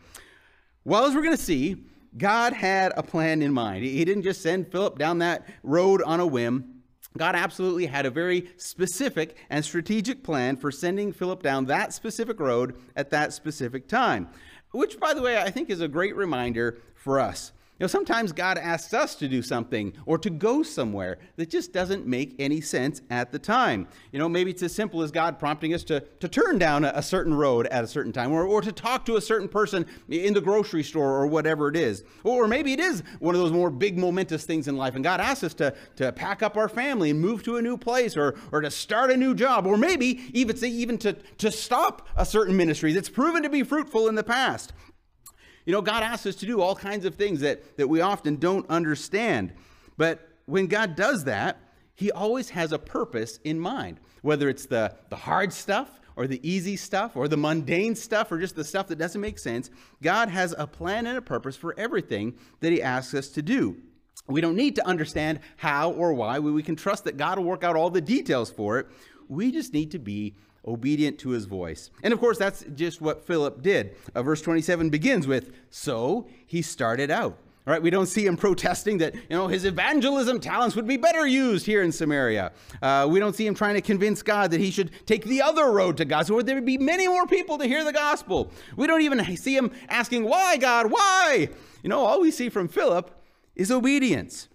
Well, 0.84 1.06
as 1.06 1.16
we're 1.16 1.24
going 1.24 1.38
to 1.38 1.44
see, 1.44 1.86
God 2.18 2.54
had 2.54 2.92
a 2.98 3.04
plan 3.04 3.42
in 3.42 3.54
mind. 3.54 3.86
He 3.86 4.04
didn't 4.04 4.24
just 4.24 4.42
send 4.42 4.72
Philip 4.72 4.98
down 4.98 5.20
that 5.20 5.48
road 5.64 6.02
on 6.02 6.20
a 6.20 6.26
whim. 6.26 6.82
God 7.18 7.36
absolutely 7.36 7.86
had 7.86 8.06
a 8.06 8.10
very 8.10 8.50
specific 8.58 9.38
and 9.50 9.64
strategic 9.64 10.24
plan 10.24 10.58
for 10.58 10.72
sending 10.72 11.12
Philip 11.12 11.44
down 11.44 11.66
that 11.66 11.94
specific 11.94 12.40
road 12.40 12.76
at 12.96 13.10
that 13.10 13.34
specific 13.34 13.88
time, 13.88 14.30
which, 14.72 15.00
by 15.00 15.14
the 15.14 15.22
way, 15.22 15.38
I 15.38 15.50
think 15.50 15.70
is 15.70 15.82
a 15.82 15.88
great 15.88 16.16
reminder 16.16 16.80
for 16.96 17.20
us. 17.20 17.52
You 17.82 17.86
know, 17.86 17.88
sometimes 17.88 18.32
God 18.32 18.60
asks 18.60 18.94
us 18.94 19.16
to 19.16 19.28
do 19.28 19.42
something 19.42 19.94
or 20.06 20.20
to 20.20 20.30
go 20.30 20.62
somewhere 20.62 21.18
that 21.38 21.50
just 21.50 21.74
doesn't 21.74 22.06
make 22.06 22.36
any 22.38 22.62
sense 22.62 23.02
at 23.10 23.32
the 23.32 23.40
time. 23.40 23.88
You 24.12 24.20
know, 24.20 24.30
maybe 24.30 24.52
it's 24.52 24.62
as 24.62 24.72
simple 24.72 25.02
as 25.02 25.10
God 25.10 25.40
prompting 25.40 25.74
us 25.74 25.84
to, 25.86 26.02
to 26.20 26.28
turn 26.28 26.60
down 26.60 26.86
a, 26.86 26.92
a 26.94 27.02
certain 27.02 27.34
road 27.34 27.66
at 27.66 27.84
a 27.84 27.88
certain 27.88 28.14
time 28.14 28.34
or, 28.34 28.46
or 28.46 28.62
to 28.62 28.72
talk 28.72 29.04
to 29.06 29.16
a 29.16 29.22
certain 29.22 29.48
person 29.48 29.88
in 30.10 30.36
the 30.36 30.42
grocery 30.42 30.84
store 30.84 31.10
or 31.10 31.26
whatever 31.26 31.70
it 31.70 31.76
is. 31.76 32.04
Or 32.24 32.48
maybe 32.48 32.72
it 32.72 32.80
is 32.80 33.02
one 33.18 33.34
of 33.34 33.42
those 33.42 33.52
more 33.52 33.72
big 33.72 33.98
momentous 33.98 34.46
things 34.46 34.68
in 34.68 34.78
life 34.78 34.94
and 34.94 35.04
God 35.04 35.20
asks 35.20 35.44
us 35.44 35.56
to, 35.56 35.74
to 35.96 36.12
pack 36.12 36.44
up 36.44 36.58
our 36.58 36.70
family 36.70 37.10
and 37.10 37.20
move 37.20 37.42
to 37.46 37.58
a 37.58 37.64
new 37.64 37.78
place 37.78 38.16
or, 38.16 38.36
or 38.52 38.62
to 38.62 38.70
start 38.70 39.10
a 39.10 39.18
new 39.18 39.34
job 39.34 39.66
or 39.66 39.76
maybe 39.76 40.22
even, 40.34 40.56
even 40.64 41.00
to, 41.00 41.14
to 41.14 41.50
stop 41.50 42.08
a 42.16 42.28
certain 42.28 42.56
ministry 42.56 42.94
that's 42.94 43.10
proven 43.10 43.42
to 43.42 43.50
be 43.50 43.64
fruitful 43.64 44.08
in 44.08 44.14
the 44.14 44.24
past. 44.24 44.72
You 45.66 45.74
know, 45.74 45.82
God 45.82 46.04
asks 46.04 46.26
us 46.26 46.36
to 46.38 46.46
do 46.46 46.62
all 46.62 46.76
kinds 46.76 47.06
of 47.06 47.16
things 47.16 47.42
that, 47.42 47.78
that 47.78 47.88
we 47.88 48.02
often 48.02 48.38
don't 48.38 48.68
understand. 48.70 49.54
But 49.98 50.28
when 50.46 50.68
God 50.68 50.96
does 50.96 51.26
that, 51.26 51.58
He 51.96 52.12
always 52.12 52.50
has 52.52 52.72
a 52.72 52.80
purpose 52.80 53.40
in 53.44 53.60
mind, 53.60 54.00
whether 54.22 54.50
it's 54.50 54.66
the, 54.66 54.96
the 55.10 55.16
hard 55.16 55.54
stuff 55.54 56.00
or 56.16 56.28
the 56.28 56.48
easy 56.48 56.76
stuff 56.76 57.16
or 57.16 57.28
the 57.28 57.38
mundane 57.38 57.96
stuff 57.96 58.32
or 58.32 58.40
just 58.40 58.56
the 58.56 58.64
stuff 58.64 58.88
that 58.88 58.98
doesn't 58.98 59.22
make 59.22 59.40
sense. 59.40 59.70
God 60.02 60.30
has 60.30 60.54
a 60.58 60.68
plan 60.68 61.08
and 61.08 61.18
a 61.18 61.22
purpose 61.22 61.56
for 61.56 61.78
everything 61.78 62.36
that 62.60 62.72
He 62.72 62.82
asks 62.82 63.14
us 63.14 63.30
to 63.30 63.42
do. 63.42 63.78
We 64.28 64.42
don't 64.42 64.56
need 64.56 64.76
to 64.76 64.88
understand 64.88 65.40
how 65.58 65.92
or 65.92 66.14
why. 66.14 66.40
We 66.40 66.52
we 66.52 66.64
can 66.64 66.76
trust 66.76 67.06
that 67.06 67.18
God 67.18 67.38
will 67.38 67.46
work 67.46 67.64
out 67.64 67.76
all 67.76 67.90
the 67.90 68.02
details 68.02 68.52
for 68.52 68.80
it. 68.80 68.88
We 69.28 69.52
just 69.52 69.74
need 69.74 69.92
to 69.92 70.00
be 70.00 70.36
obedient 70.66 71.18
to 71.20 71.30
his 71.30 71.46
voice. 71.46 71.90
And 72.04 72.14
of 72.14 72.20
course, 72.20 72.38
that's 72.38 72.64
just 72.76 73.02
what 73.02 73.26
Philip 73.26 73.62
did. 73.62 73.96
Uh, 74.14 74.24
verse 74.24 74.42
27 74.42 74.90
begins 74.90 75.28
with, 75.28 75.52
So 75.70 76.28
he 76.46 76.62
started 76.62 77.10
out. 77.10 77.38
All 77.68 77.72
right, 77.74 77.82
we 77.82 77.92
don't 77.92 78.08
see 78.08 78.26
him 78.26 78.38
protesting 78.38 78.98
that 79.00 79.14
you 79.14 79.22
know 79.30 79.48
his 79.48 79.66
evangelism 79.66 80.40
talents 80.40 80.76
would 80.76 80.88
be 80.88 80.98
better 80.98 81.28
used 81.28 81.66
here 81.66 81.84
in 81.84 81.92
Samaria. 81.92 82.52
Uh, 82.82 83.08
we 83.10 83.20
don't 83.20 83.36
see 83.36 83.46
him 83.46 83.54
trying 83.54 83.76
to 83.76 83.82
convince 83.82 84.24
God 84.24 84.52
that 84.52 84.60
he 84.60 84.72
should 84.72 84.92
take 85.06 85.26
the 85.26 85.42
other 85.42 85.72
road 85.72 85.98
to 85.98 86.06
God, 86.06 86.26
so 86.26 86.42
there 86.42 86.56
would 86.56 86.66
be 86.66 86.80
many 86.80 87.08
more 87.08 87.28
people 87.28 87.60
to 87.60 87.66
hear 87.66 87.84
the 87.84 87.94
gospel. 87.94 88.52
We 88.76 88.88
don't 88.88 89.02
even 89.02 89.38
see 89.38 89.56
him 89.56 89.72
asking, 89.90 90.24
"Why, 90.24 90.58
God? 90.58 90.92
Why?" 90.92 91.50
You 91.84 91.90
know, 91.90 92.00
all 92.00 92.22
we 92.22 92.32
see 92.32 92.50
from 92.50 92.68
Philip 92.68 93.12
is 93.56 93.72
obedience. 93.72 94.48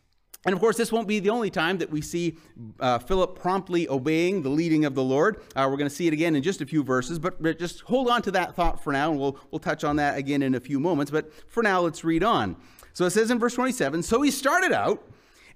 And 0.46 0.52
of 0.52 0.60
course, 0.60 0.76
this 0.76 0.92
won't 0.92 1.08
be 1.08 1.18
the 1.18 1.30
only 1.30 1.50
time 1.50 1.78
that 1.78 1.90
we 1.90 2.00
see 2.00 2.38
uh, 2.78 3.00
Philip 3.00 3.36
promptly 3.36 3.88
obeying 3.88 4.42
the 4.42 4.48
leading 4.48 4.84
of 4.84 4.94
the 4.94 5.02
Lord. 5.02 5.42
Uh, 5.56 5.66
we're 5.68 5.76
going 5.76 5.90
to 5.90 5.94
see 5.94 6.06
it 6.06 6.12
again 6.12 6.36
in 6.36 6.42
just 6.42 6.60
a 6.60 6.66
few 6.66 6.84
verses, 6.84 7.18
but, 7.18 7.42
just 7.58 7.80
hold 7.80 8.08
on 8.08 8.22
to 8.22 8.30
that 8.30 8.54
thought 8.54 8.82
for 8.82 8.92
now, 8.92 9.10
and 9.10 9.18
we'll, 9.18 9.38
we'll 9.50 9.58
touch 9.58 9.82
on 9.82 9.96
that 9.96 10.16
again 10.16 10.42
in 10.42 10.54
a 10.54 10.60
few 10.60 10.78
moments. 10.78 11.10
But 11.10 11.32
for 11.50 11.64
now, 11.64 11.80
let's 11.80 12.04
read 12.04 12.22
on. 12.22 12.56
So 12.92 13.06
it 13.06 13.10
says 13.10 13.30
in 13.30 13.40
verse 13.40 13.54
27 13.54 14.04
So 14.04 14.22
he 14.22 14.30
started 14.30 14.72
out, 14.72 15.02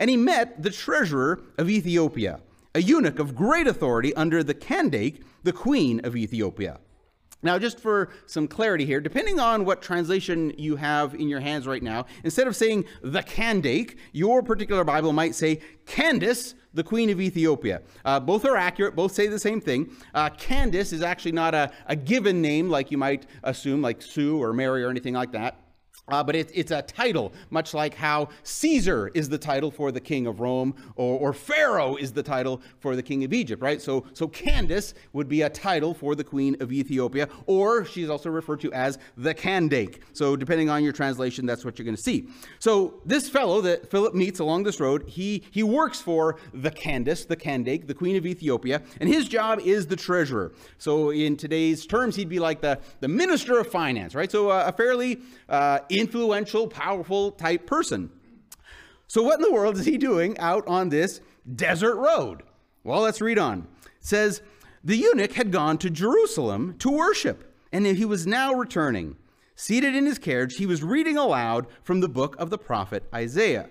and 0.00 0.10
he 0.10 0.16
met 0.16 0.60
the 0.60 0.70
treasurer 0.70 1.40
of 1.56 1.70
Ethiopia, 1.70 2.40
a 2.74 2.82
eunuch 2.82 3.20
of 3.20 3.36
great 3.36 3.68
authority 3.68 4.12
under 4.14 4.42
the 4.42 4.54
Candake, 4.54 5.22
the 5.44 5.52
queen 5.52 6.00
of 6.04 6.16
Ethiopia. 6.16 6.80
Now, 7.42 7.58
just 7.58 7.80
for 7.80 8.10
some 8.26 8.46
clarity 8.46 8.84
here, 8.84 9.00
depending 9.00 9.40
on 9.40 9.64
what 9.64 9.80
translation 9.80 10.52
you 10.58 10.76
have 10.76 11.14
in 11.14 11.28
your 11.28 11.40
hands 11.40 11.66
right 11.66 11.82
now, 11.82 12.06
instead 12.22 12.46
of 12.46 12.54
saying 12.54 12.84
the 13.02 13.22
Candake, 13.22 13.96
your 14.12 14.42
particular 14.42 14.84
Bible 14.84 15.12
might 15.12 15.34
say 15.34 15.60
Candace, 15.86 16.54
the 16.74 16.84
queen 16.84 17.08
of 17.10 17.20
Ethiopia. 17.20 17.80
Uh, 18.04 18.20
both 18.20 18.44
are 18.44 18.56
accurate, 18.56 18.94
both 18.94 19.12
say 19.12 19.26
the 19.26 19.38
same 19.38 19.60
thing. 19.60 19.90
Uh, 20.14 20.28
Candace 20.30 20.92
is 20.92 21.02
actually 21.02 21.32
not 21.32 21.54
a, 21.54 21.72
a 21.86 21.96
given 21.96 22.42
name 22.42 22.68
like 22.68 22.90
you 22.90 22.98
might 22.98 23.26
assume, 23.42 23.80
like 23.80 24.02
Sue 24.02 24.40
or 24.40 24.52
Mary 24.52 24.84
or 24.84 24.90
anything 24.90 25.14
like 25.14 25.32
that. 25.32 25.56
Uh, 26.10 26.22
but 26.22 26.34
it, 26.34 26.50
it's 26.54 26.70
a 26.70 26.82
title, 26.82 27.32
much 27.50 27.74
like 27.74 27.94
how 27.94 28.28
Caesar 28.42 29.10
is 29.14 29.28
the 29.28 29.38
title 29.38 29.70
for 29.70 29.92
the 29.92 30.00
king 30.00 30.26
of 30.26 30.40
Rome, 30.40 30.74
or, 30.96 31.18
or, 31.18 31.32
Pharaoh 31.32 31.96
is 31.96 32.12
the 32.12 32.22
title 32.22 32.60
for 32.80 32.96
the 32.96 33.02
king 33.02 33.24
of 33.24 33.32
Egypt, 33.32 33.62
right? 33.62 33.80
So, 33.80 34.04
so 34.12 34.28
Candace 34.28 34.94
would 35.12 35.28
be 35.28 35.42
a 35.42 35.48
title 35.48 35.94
for 35.94 36.14
the 36.14 36.24
queen 36.24 36.56
of 36.60 36.72
Ethiopia, 36.72 37.28
or 37.46 37.84
she's 37.84 38.10
also 38.10 38.30
referred 38.30 38.60
to 38.60 38.72
as 38.72 38.98
the 39.16 39.32
Candake. 39.34 40.00
So, 40.12 40.36
depending 40.36 40.68
on 40.68 40.82
your 40.82 40.92
translation, 40.92 41.46
that's 41.46 41.64
what 41.64 41.78
you're 41.78 41.84
going 41.84 41.96
to 41.96 42.02
see. 42.02 42.28
So, 42.58 43.00
this 43.04 43.28
fellow 43.28 43.60
that 43.62 43.90
Philip 43.90 44.14
meets 44.14 44.40
along 44.40 44.64
this 44.64 44.80
road, 44.80 45.08
he, 45.08 45.44
he 45.50 45.62
works 45.62 46.00
for 46.00 46.36
the 46.52 46.70
Candace, 46.70 47.24
the 47.24 47.36
Candake, 47.36 47.86
the 47.86 47.94
queen 47.94 48.16
of 48.16 48.26
Ethiopia, 48.26 48.82
and 49.00 49.08
his 49.08 49.28
job 49.28 49.60
is 49.60 49.86
the 49.86 49.96
treasurer. 49.96 50.52
So, 50.78 51.10
in 51.10 51.36
today's 51.36 51.86
terms, 51.86 52.16
he'd 52.16 52.28
be 52.28 52.40
like 52.40 52.60
the, 52.60 52.78
the 53.00 53.08
minister 53.08 53.58
of 53.58 53.68
finance, 53.68 54.14
right? 54.14 54.30
So, 54.30 54.50
uh, 54.50 54.64
a 54.66 54.72
fairly 54.72 55.20
uh, 55.48 55.80
influential, 56.00 56.66
powerful 56.66 57.32
type 57.32 57.66
person. 57.66 58.10
So, 59.06 59.22
what 59.22 59.38
in 59.38 59.42
the 59.42 59.52
world 59.52 59.76
is 59.76 59.84
he 59.84 59.98
doing 59.98 60.38
out 60.38 60.66
on 60.66 60.88
this 60.88 61.20
desert 61.54 61.96
road? 61.96 62.42
Well, 62.84 63.02
let's 63.02 63.20
read 63.20 63.38
on. 63.38 63.66
It 63.84 63.90
says, 64.00 64.42
The 64.82 64.96
eunuch 64.96 65.32
had 65.32 65.52
gone 65.52 65.78
to 65.78 65.90
Jerusalem 65.90 66.76
to 66.78 66.90
worship, 66.90 67.54
and 67.72 67.86
he 67.86 68.04
was 68.04 68.26
now 68.26 68.54
returning. 68.54 69.16
Seated 69.54 69.94
in 69.94 70.06
his 70.06 70.18
carriage, 70.18 70.56
he 70.56 70.64
was 70.64 70.82
reading 70.82 71.18
aloud 71.18 71.66
from 71.82 72.00
the 72.00 72.08
book 72.08 72.34
of 72.38 72.48
the 72.48 72.56
prophet 72.56 73.04
Isaiah. 73.14 73.68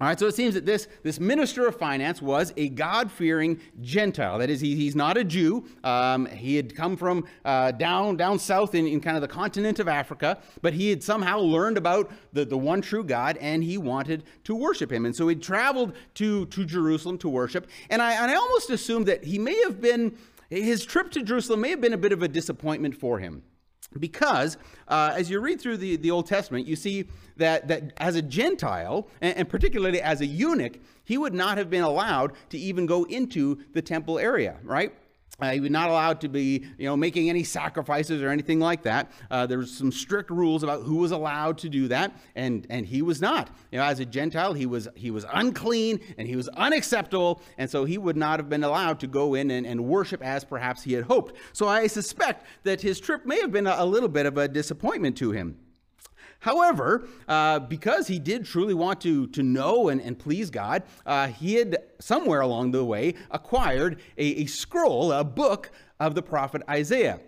All 0.00 0.08
right, 0.08 0.18
so 0.18 0.26
it 0.26 0.34
seems 0.34 0.54
that 0.54 0.64
this, 0.64 0.88
this 1.02 1.20
minister 1.20 1.66
of 1.68 1.76
finance 1.76 2.22
was 2.22 2.52
a 2.56 2.70
God 2.70 3.12
fearing 3.12 3.60
Gentile. 3.82 4.38
That 4.38 4.48
is, 4.48 4.60
he, 4.60 4.74
he's 4.74 4.96
not 4.96 5.18
a 5.18 5.22
Jew. 5.22 5.66
Um, 5.84 6.26
he 6.26 6.56
had 6.56 6.74
come 6.74 6.96
from 6.96 7.26
uh, 7.44 7.72
down, 7.72 8.16
down 8.16 8.38
south 8.38 8.74
in, 8.74 8.86
in 8.86 9.00
kind 9.00 9.16
of 9.16 9.20
the 9.20 9.28
continent 9.28 9.78
of 9.78 9.88
Africa, 9.88 10.38
but 10.62 10.72
he 10.72 10.88
had 10.88 11.04
somehow 11.04 11.38
learned 11.38 11.76
about 11.76 12.10
the, 12.32 12.46
the 12.46 12.56
one 12.56 12.80
true 12.80 13.04
God 13.04 13.36
and 13.36 13.62
he 13.62 13.76
wanted 13.76 14.24
to 14.44 14.56
worship 14.56 14.90
him. 14.90 15.04
And 15.04 15.14
so 15.14 15.28
he 15.28 15.36
traveled 15.36 15.92
to, 16.14 16.46
to 16.46 16.64
Jerusalem 16.64 17.18
to 17.18 17.28
worship. 17.28 17.68
And 17.90 18.00
I, 18.00 18.14
and 18.14 18.30
I 18.30 18.34
almost 18.34 18.70
assumed 18.70 19.06
that 19.06 19.22
he 19.22 19.38
may 19.38 19.62
have 19.62 19.80
been, 19.80 20.16
his 20.48 20.86
trip 20.86 21.10
to 21.12 21.22
Jerusalem 21.22 21.60
may 21.60 21.68
have 21.68 21.82
been 21.82 21.92
a 21.92 21.98
bit 21.98 22.12
of 22.12 22.22
a 22.22 22.28
disappointment 22.28 22.96
for 22.96 23.18
him. 23.18 23.42
Because 23.98 24.56
uh, 24.88 25.12
as 25.14 25.30
you 25.30 25.40
read 25.40 25.60
through 25.60 25.76
the, 25.76 25.96
the 25.96 26.10
Old 26.10 26.26
Testament, 26.26 26.66
you 26.66 26.76
see 26.76 27.06
that, 27.36 27.68
that 27.68 27.92
as 27.98 28.16
a 28.16 28.22
Gentile, 28.22 29.08
and, 29.20 29.36
and 29.36 29.48
particularly 29.48 30.00
as 30.00 30.20
a 30.20 30.26
eunuch, 30.26 30.78
he 31.04 31.18
would 31.18 31.34
not 31.34 31.58
have 31.58 31.68
been 31.68 31.82
allowed 31.82 32.32
to 32.50 32.58
even 32.58 32.86
go 32.86 33.04
into 33.04 33.58
the 33.72 33.82
temple 33.82 34.18
area, 34.18 34.56
right? 34.62 34.94
Uh, 35.40 35.50
he 35.50 35.60
was 35.60 35.70
not 35.70 35.88
allowed 35.88 36.20
to 36.20 36.28
be, 36.28 36.62
you 36.78 36.86
know, 36.86 36.96
making 36.96 37.28
any 37.28 37.42
sacrifices 37.42 38.22
or 38.22 38.28
anything 38.28 38.60
like 38.60 38.82
that. 38.82 39.10
Uh, 39.30 39.46
there 39.46 39.58
was 39.58 39.74
some 39.74 39.90
strict 39.90 40.30
rules 40.30 40.62
about 40.62 40.82
who 40.82 40.96
was 40.96 41.10
allowed 41.10 41.56
to 41.58 41.68
do 41.68 41.88
that, 41.88 42.12
and 42.36 42.66
and 42.68 42.86
he 42.86 43.02
was 43.02 43.20
not. 43.20 43.50
You 43.72 43.78
know, 43.78 43.84
as 43.84 43.98
a 43.98 44.04
Gentile, 44.04 44.52
he 44.52 44.66
was 44.66 44.88
he 44.94 45.10
was 45.10 45.24
unclean 45.32 46.00
and 46.18 46.28
he 46.28 46.36
was 46.36 46.48
unacceptable, 46.50 47.40
and 47.56 47.68
so 47.68 47.84
he 47.84 47.98
would 47.98 48.16
not 48.16 48.38
have 48.38 48.50
been 48.50 48.62
allowed 48.62 49.00
to 49.00 49.06
go 49.06 49.34
in 49.34 49.50
and, 49.50 49.66
and 49.66 49.82
worship 49.84 50.22
as 50.22 50.44
perhaps 50.44 50.82
he 50.82 50.92
had 50.92 51.04
hoped. 51.04 51.34
So 51.52 51.66
I 51.66 51.86
suspect 51.86 52.46
that 52.64 52.80
his 52.80 53.00
trip 53.00 53.24
may 53.24 53.40
have 53.40 53.50
been 53.50 53.66
a, 53.66 53.76
a 53.78 53.86
little 53.86 54.10
bit 54.10 54.26
of 54.26 54.36
a 54.36 54.46
disappointment 54.46 55.16
to 55.16 55.32
him. 55.32 55.56
However, 56.42 57.06
uh, 57.28 57.60
because 57.60 58.08
he 58.08 58.18
did 58.18 58.44
truly 58.44 58.74
want 58.74 59.00
to, 59.02 59.28
to 59.28 59.44
know 59.44 59.90
and, 59.90 60.00
and 60.00 60.18
please 60.18 60.50
God, 60.50 60.82
uh, 61.06 61.28
he 61.28 61.54
had 61.54 61.78
somewhere 62.00 62.40
along 62.40 62.72
the 62.72 62.84
way 62.84 63.14
acquired 63.30 64.00
a, 64.18 64.24
a 64.24 64.46
scroll, 64.46 65.12
a 65.12 65.22
book 65.22 65.70
of 66.00 66.16
the 66.16 66.22
prophet 66.22 66.62
Isaiah. 66.68 67.20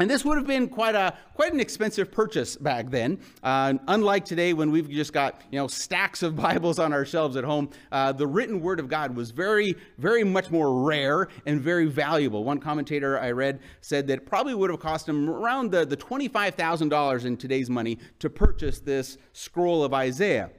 And 0.00 0.08
this 0.08 0.24
would 0.24 0.38
have 0.38 0.46
been 0.46 0.68
quite 0.68 0.94
a 0.94 1.14
quite 1.34 1.52
an 1.52 1.60
expensive 1.60 2.12
purchase 2.12 2.56
back 2.56 2.90
then. 2.90 3.18
Uh, 3.42 3.74
unlike 3.88 4.24
today, 4.24 4.52
when 4.52 4.70
we've 4.70 4.88
just 4.88 5.12
got 5.12 5.42
you 5.50 5.58
know 5.58 5.66
stacks 5.66 6.22
of 6.22 6.36
Bibles 6.48 6.78
on 6.78 6.92
our 6.92 7.04
shelves 7.04 7.36
at 7.36 7.44
home, 7.44 7.70
uh, 7.90 8.12
the 8.12 8.26
written 8.26 8.60
Word 8.60 8.78
of 8.78 8.88
God 8.88 9.16
was 9.16 9.32
very 9.32 9.74
very 9.98 10.22
much 10.22 10.50
more 10.50 10.84
rare 10.84 11.28
and 11.46 11.60
very 11.60 11.86
valuable. 11.86 12.44
One 12.44 12.58
commentator 12.58 13.18
I 13.18 13.32
read 13.32 13.60
said 13.80 14.06
that 14.06 14.24
probably 14.24 14.54
would 14.54 14.70
have 14.70 14.80
cost 14.80 15.08
him 15.08 15.28
around 15.28 15.72
the, 15.72 15.84
the 15.84 15.96
twenty 15.96 16.28
five 16.28 16.54
thousand 16.54 16.90
dollars 16.90 17.24
in 17.24 17.36
today's 17.36 17.68
money 17.68 17.98
to 18.20 18.30
purchase 18.30 18.78
this 18.78 19.18
scroll 19.32 19.82
of 19.82 19.92
Isaiah. 19.92 20.50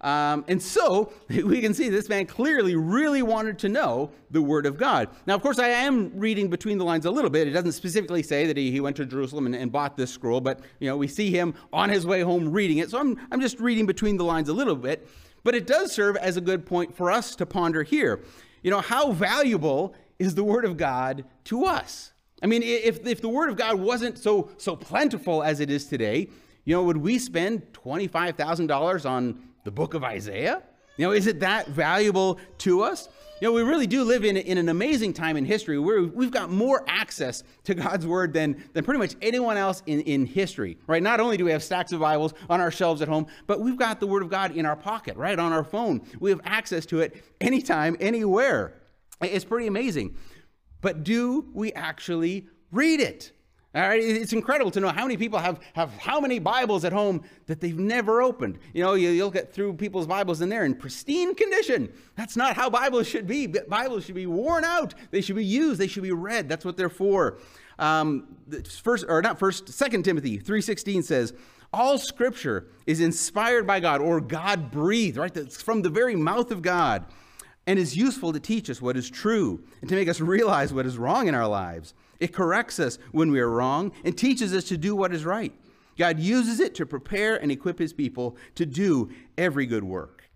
Um, 0.00 0.44
and 0.48 0.62
so 0.62 1.12
we 1.28 1.60
can 1.60 1.74
see 1.74 1.88
this 1.88 2.08
man 2.08 2.26
clearly 2.26 2.74
really 2.74 3.22
wanted 3.22 3.58
to 3.60 3.68
know 3.68 4.10
the 4.30 4.40
Word 4.40 4.66
of 4.66 4.78
God. 4.78 5.08
Now, 5.26 5.34
of 5.34 5.42
course, 5.42 5.58
I 5.58 5.68
am 5.68 6.12
reading 6.18 6.48
between 6.48 6.78
the 6.78 6.84
lines 6.84 7.04
a 7.04 7.10
little 7.10 7.30
bit. 7.30 7.48
It 7.48 7.52
doesn't 7.52 7.72
specifically 7.72 8.22
say 8.22 8.46
that 8.46 8.56
he, 8.56 8.70
he 8.70 8.80
went 8.80 8.96
to 8.96 9.06
Jerusalem 9.06 9.46
and, 9.46 9.54
and 9.54 9.70
bought 9.70 9.96
this 9.96 10.10
scroll, 10.10 10.40
but 10.40 10.60
you 10.78 10.88
know 10.88 10.96
we 10.96 11.08
see 11.08 11.30
him 11.30 11.54
on 11.72 11.90
his 11.90 12.06
way 12.06 12.22
home 12.22 12.50
reading 12.50 12.78
it. 12.78 12.90
So 12.90 12.98
I'm, 12.98 13.18
I'm 13.30 13.40
just 13.40 13.60
reading 13.60 13.86
between 13.86 14.16
the 14.16 14.24
lines 14.24 14.48
a 14.48 14.54
little 14.54 14.76
bit. 14.76 15.08
But 15.42 15.54
it 15.54 15.66
does 15.66 15.92
serve 15.92 16.16
as 16.16 16.36
a 16.36 16.40
good 16.40 16.66
point 16.66 16.94
for 16.94 17.10
us 17.10 17.34
to 17.36 17.46
ponder 17.46 17.82
here. 17.82 18.20
You 18.62 18.70
know, 18.70 18.80
how 18.80 19.12
valuable 19.12 19.94
is 20.18 20.34
the 20.34 20.44
Word 20.44 20.64
of 20.64 20.76
God 20.76 21.24
to 21.44 21.64
us? 21.64 22.12
I 22.42 22.46
mean, 22.46 22.62
if, 22.62 23.06
if 23.06 23.20
the 23.20 23.28
Word 23.28 23.50
of 23.50 23.56
God 23.56 23.76
wasn't 23.76 24.18
so, 24.18 24.50
so 24.58 24.76
plentiful 24.76 25.42
as 25.42 25.60
it 25.60 25.70
is 25.70 25.86
today, 25.86 26.28
you 26.64 26.74
know, 26.74 26.82
would 26.82 26.98
we 26.98 27.18
spend 27.18 27.72
$25,000 27.72 29.08
on 29.08 29.42
the 29.64 29.70
book 29.70 29.94
of 29.94 30.04
Isaiah? 30.04 30.62
You 30.96 31.06
know, 31.06 31.12
is 31.12 31.26
it 31.26 31.40
that 31.40 31.68
valuable 31.68 32.38
to 32.58 32.82
us? 32.82 33.08
You 33.40 33.48
know, 33.48 33.52
we 33.52 33.62
really 33.62 33.86
do 33.86 34.04
live 34.04 34.22
in, 34.22 34.36
in 34.36 34.58
an 34.58 34.68
amazing 34.68 35.14
time 35.14 35.38
in 35.38 35.46
history 35.46 35.78
where 35.78 36.02
we've 36.02 36.30
got 36.30 36.50
more 36.50 36.84
access 36.86 37.42
to 37.64 37.74
God's 37.74 38.06
word 38.06 38.34
than, 38.34 38.62
than 38.74 38.84
pretty 38.84 38.98
much 38.98 39.14
anyone 39.22 39.56
else 39.56 39.82
in, 39.86 40.00
in 40.00 40.26
history, 40.26 40.76
right? 40.86 41.02
Not 41.02 41.20
only 41.20 41.38
do 41.38 41.46
we 41.46 41.50
have 41.52 41.62
stacks 41.62 41.92
of 41.92 42.00
Bibles 42.00 42.34
on 42.50 42.60
our 42.60 42.70
shelves 42.70 43.00
at 43.00 43.08
home, 43.08 43.26
but 43.46 43.60
we've 43.60 43.78
got 43.78 43.98
the 43.98 44.06
word 44.06 44.22
of 44.22 44.28
God 44.28 44.54
in 44.54 44.66
our 44.66 44.76
pocket, 44.76 45.16
right? 45.16 45.38
On 45.38 45.54
our 45.54 45.64
phone. 45.64 46.02
We 46.20 46.28
have 46.28 46.40
access 46.44 46.84
to 46.86 47.00
it 47.00 47.24
anytime, 47.40 47.96
anywhere. 47.98 48.74
It's 49.22 49.46
pretty 49.46 49.68
amazing. 49.68 50.16
But 50.82 51.02
do 51.02 51.46
we 51.54 51.72
actually 51.72 52.46
read 52.72 53.00
it? 53.00 53.32
All 53.72 53.82
right, 53.82 54.02
it's 54.02 54.32
incredible 54.32 54.72
to 54.72 54.80
know 54.80 54.88
how 54.88 55.04
many 55.04 55.16
people 55.16 55.38
have, 55.38 55.60
have 55.74 55.92
how 55.96 56.18
many 56.18 56.40
Bibles 56.40 56.84
at 56.84 56.92
home 56.92 57.22
that 57.46 57.60
they've 57.60 57.78
never 57.78 58.20
opened. 58.20 58.58
You 58.74 58.82
know, 58.82 58.94
you, 58.94 59.22
will 59.22 59.30
get 59.30 59.52
through 59.52 59.74
people's 59.74 60.08
Bibles 60.08 60.40
and 60.40 60.50
they're 60.50 60.64
in 60.64 60.74
pristine 60.74 61.36
condition. 61.36 61.92
That's 62.16 62.36
not 62.36 62.56
how 62.56 62.68
Bibles 62.68 63.06
should 63.06 63.28
be. 63.28 63.46
Bibles 63.46 64.04
should 64.04 64.16
be 64.16 64.26
worn 64.26 64.64
out. 64.64 64.94
They 65.12 65.20
should 65.20 65.36
be 65.36 65.44
used. 65.44 65.80
They 65.80 65.86
should 65.86 66.02
be 66.02 66.10
read. 66.10 66.48
That's 66.48 66.64
what 66.64 66.76
they're 66.76 66.88
for. 66.88 67.38
Um, 67.78 68.36
first, 68.82 69.04
or 69.08 69.22
not 69.22 69.38
first, 69.38 69.68
Second 69.68 70.02
Timothy 70.04 70.38
three 70.38 70.62
sixteen 70.62 71.04
says, 71.04 71.32
"All 71.72 71.96
Scripture 71.96 72.66
is 72.88 72.98
inspired 73.00 73.68
by 73.68 73.78
God, 73.78 74.00
or 74.00 74.20
God 74.20 74.72
breathed." 74.72 75.16
Right, 75.16 75.32
that's 75.32 75.62
from 75.62 75.82
the 75.82 75.90
very 75.90 76.16
mouth 76.16 76.50
of 76.50 76.60
God, 76.60 77.06
and 77.68 77.78
is 77.78 77.96
useful 77.96 78.32
to 78.32 78.40
teach 78.40 78.68
us 78.68 78.82
what 78.82 78.96
is 78.96 79.08
true 79.08 79.62
and 79.80 79.88
to 79.88 79.94
make 79.94 80.08
us 80.08 80.20
realize 80.20 80.74
what 80.74 80.86
is 80.86 80.98
wrong 80.98 81.28
in 81.28 81.36
our 81.36 81.46
lives 81.46 81.94
it 82.20 82.32
corrects 82.32 82.78
us 82.78 82.98
when 83.12 83.30
we 83.30 83.40
are 83.40 83.50
wrong 83.50 83.92
and 84.04 84.16
teaches 84.16 84.54
us 84.54 84.64
to 84.64 84.76
do 84.76 84.94
what 84.94 85.12
is 85.12 85.24
right. 85.24 85.52
God 85.98 86.18
uses 86.18 86.60
it 86.60 86.74
to 86.76 86.86
prepare 86.86 87.36
and 87.36 87.50
equip 87.50 87.78
his 87.78 87.92
people 87.92 88.36
to 88.54 88.64
do 88.64 89.10
every 89.36 89.66
good 89.66 89.84
work. 89.84 90.30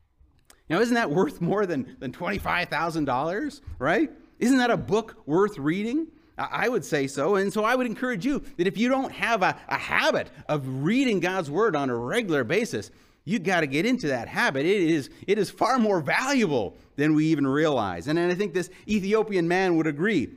Now, 0.68 0.80
isn't 0.80 0.94
that 0.94 1.10
worth 1.10 1.40
more 1.40 1.66
than, 1.66 1.96
than 2.00 2.12
$25,000, 2.12 3.60
right? 3.78 4.10
Isn't 4.38 4.58
that 4.58 4.70
a 4.70 4.76
book 4.76 5.22
worth 5.26 5.58
reading? 5.58 6.08
I 6.36 6.68
would 6.68 6.84
say 6.84 7.06
so. 7.06 7.36
And 7.36 7.52
so 7.52 7.64
I 7.64 7.76
would 7.76 7.86
encourage 7.86 8.26
you 8.26 8.42
that 8.56 8.66
if 8.66 8.76
you 8.76 8.88
don't 8.88 9.12
have 9.12 9.42
a, 9.42 9.56
a 9.68 9.78
habit 9.78 10.30
of 10.48 10.66
reading 10.82 11.20
God's 11.20 11.50
word 11.50 11.76
on 11.76 11.90
a 11.90 11.96
regular 11.96 12.42
basis, 12.42 12.90
you 13.24 13.38
got 13.38 13.60
to 13.60 13.66
get 13.66 13.86
into 13.86 14.08
that 14.08 14.28
habit. 14.28 14.66
It 14.66 14.82
is, 14.82 15.10
it 15.26 15.38
is 15.38 15.48
far 15.50 15.78
more 15.78 16.00
valuable 16.00 16.76
than 16.96 17.14
we 17.14 17.26
even 17.26 17.46
realize. 17.46 18.08
And, 18.08 18.18
and 18.18 18.30
I 18.30 18.34
think 18.34 18.52
this 18.52 18.68
Ethiopian 18.88 19.46
man 19.46 19.76
would 19.76 19.86
agree. 19.86 20.30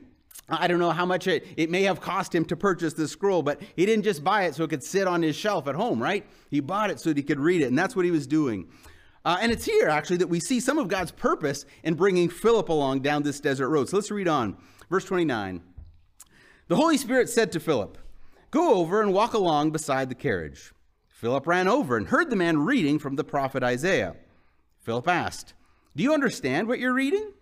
I 0.48 0.66
don't 0.66 0.78
know 0.78 0.90
how 0.90 1.04
much 1.04 1.26
it, 1.26 1.46
it 1.56 1.70
may 1.70 1.82
have 1.82 2.00
cost 2.00 2.34
him 2.34 2.44
to 2.46 2.56
purchase 2.56 2.94
this 2.94 3.12
scroll, 3.12 3.42
but 3.42 3.60
he 3.76 3.84
didn't 3.84 4.04
just 4.04 4.24
buy 4.24 4.44
it 4.44 4.54
so 4.54 4.64
it 4.64 4.70
could 4.70 4.82
sit 4.82 5.06
on 5.06 5.22
his 5.22 5.36
shelf 5.36 5.68
at 5.68 5.74
home, 5.74 6.02
right? 6.02 6.26
He 6.50 6.60
bought 6.60 6.90
it 6.90 7.00
so 7.00 7.10
that 7.10 7.16
he 7.16 7.22
could 7.22 7.38
read 7.38 7.60
it, 7.60 7.66
and 7.66 7.78
that's 7.78 7.94
what 7.94 8.06
he 8.06 8.10
was 8.10 8.26
doing. 8.26 8.68
Uh, 9.24 9.36
and 9.40 9.52
it's 9.52 9.66
here, 9.66 9.88
actually, 9.88 10.16
that 10.16 10.28
we 10.28 10.40
see 10.40 10.58
some 10.58 10.78
of 10.78 10.88
God's 10.88 11.10
purpose 11.10 11.66
in 11.82 11.94
bringing 11.94 12.30
Philip 12.30 12.70
along 12.70 13.00
down 13.00 13.22
this 13.22 13.40
desert 13.40 13.68
road. 13.68 13.88
So 13.88 13.96
let's 13.96 14.10
read 14.10 14.28
on. 14.28 14.56
Verse 14.88 15.04
29. 15.04 15.60
The 16.68 16.76
Holy 16.76 16.96
Spirit 16.96 17.28
said 17.28 17.52
to 17.52 17.60
Philip, 17.60 17.98
Go 18.50 18.76
over 18.76 19.02
and 19.02 19.12
walk 19.12 19.34
along 19.34 19.72
beside 19.72 20.08
the 20.08 20.14
carriage. 20.14 20.72
Philip 21.08 21.46
ran 21.46 21.68
over 21.68 21.96
and 21.96 22.06
heard 22.06 22.30
the 22.30 22.36
man 22.36 22.60
reading 22.64 22.98
from 22.98 23.16
the 23.16 23.24
prophet 23.24 23.62
Isaiah. 23.62 24.16
Philip 24.78 25.08
asked, 25.08 25.52
Do 25.94 26.02
you 26.02 26.14
understand 26.14 26.68
what 26.68 26.78
you're 26.78 26.94
reading? 26.94 27.32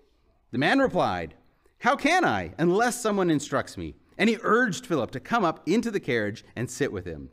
The 0.50 0.58
man 0.58 0.80
replied, 0.80 1.34
how 1.78 1.96
can 1.96 2.24
I, 2.24 2.52
unless 2.58 3.00
someone 3.00 3.30
instructs 3.30 3.76
me? 3.76 3.94
And 4.18 4.30
he 4.30 4.38
urged 4.42 4.86
Philip 4.86 5.10
to 5.10 5.20
come 5.20 5.44
up 5.44 5.68
into 5.68 5.90
the 5.90 6.00
carriage 6.00 6.44
and 6.56 6.70
sit 6.70 6.90
with 6.92 7.04
him. 7.04 7.30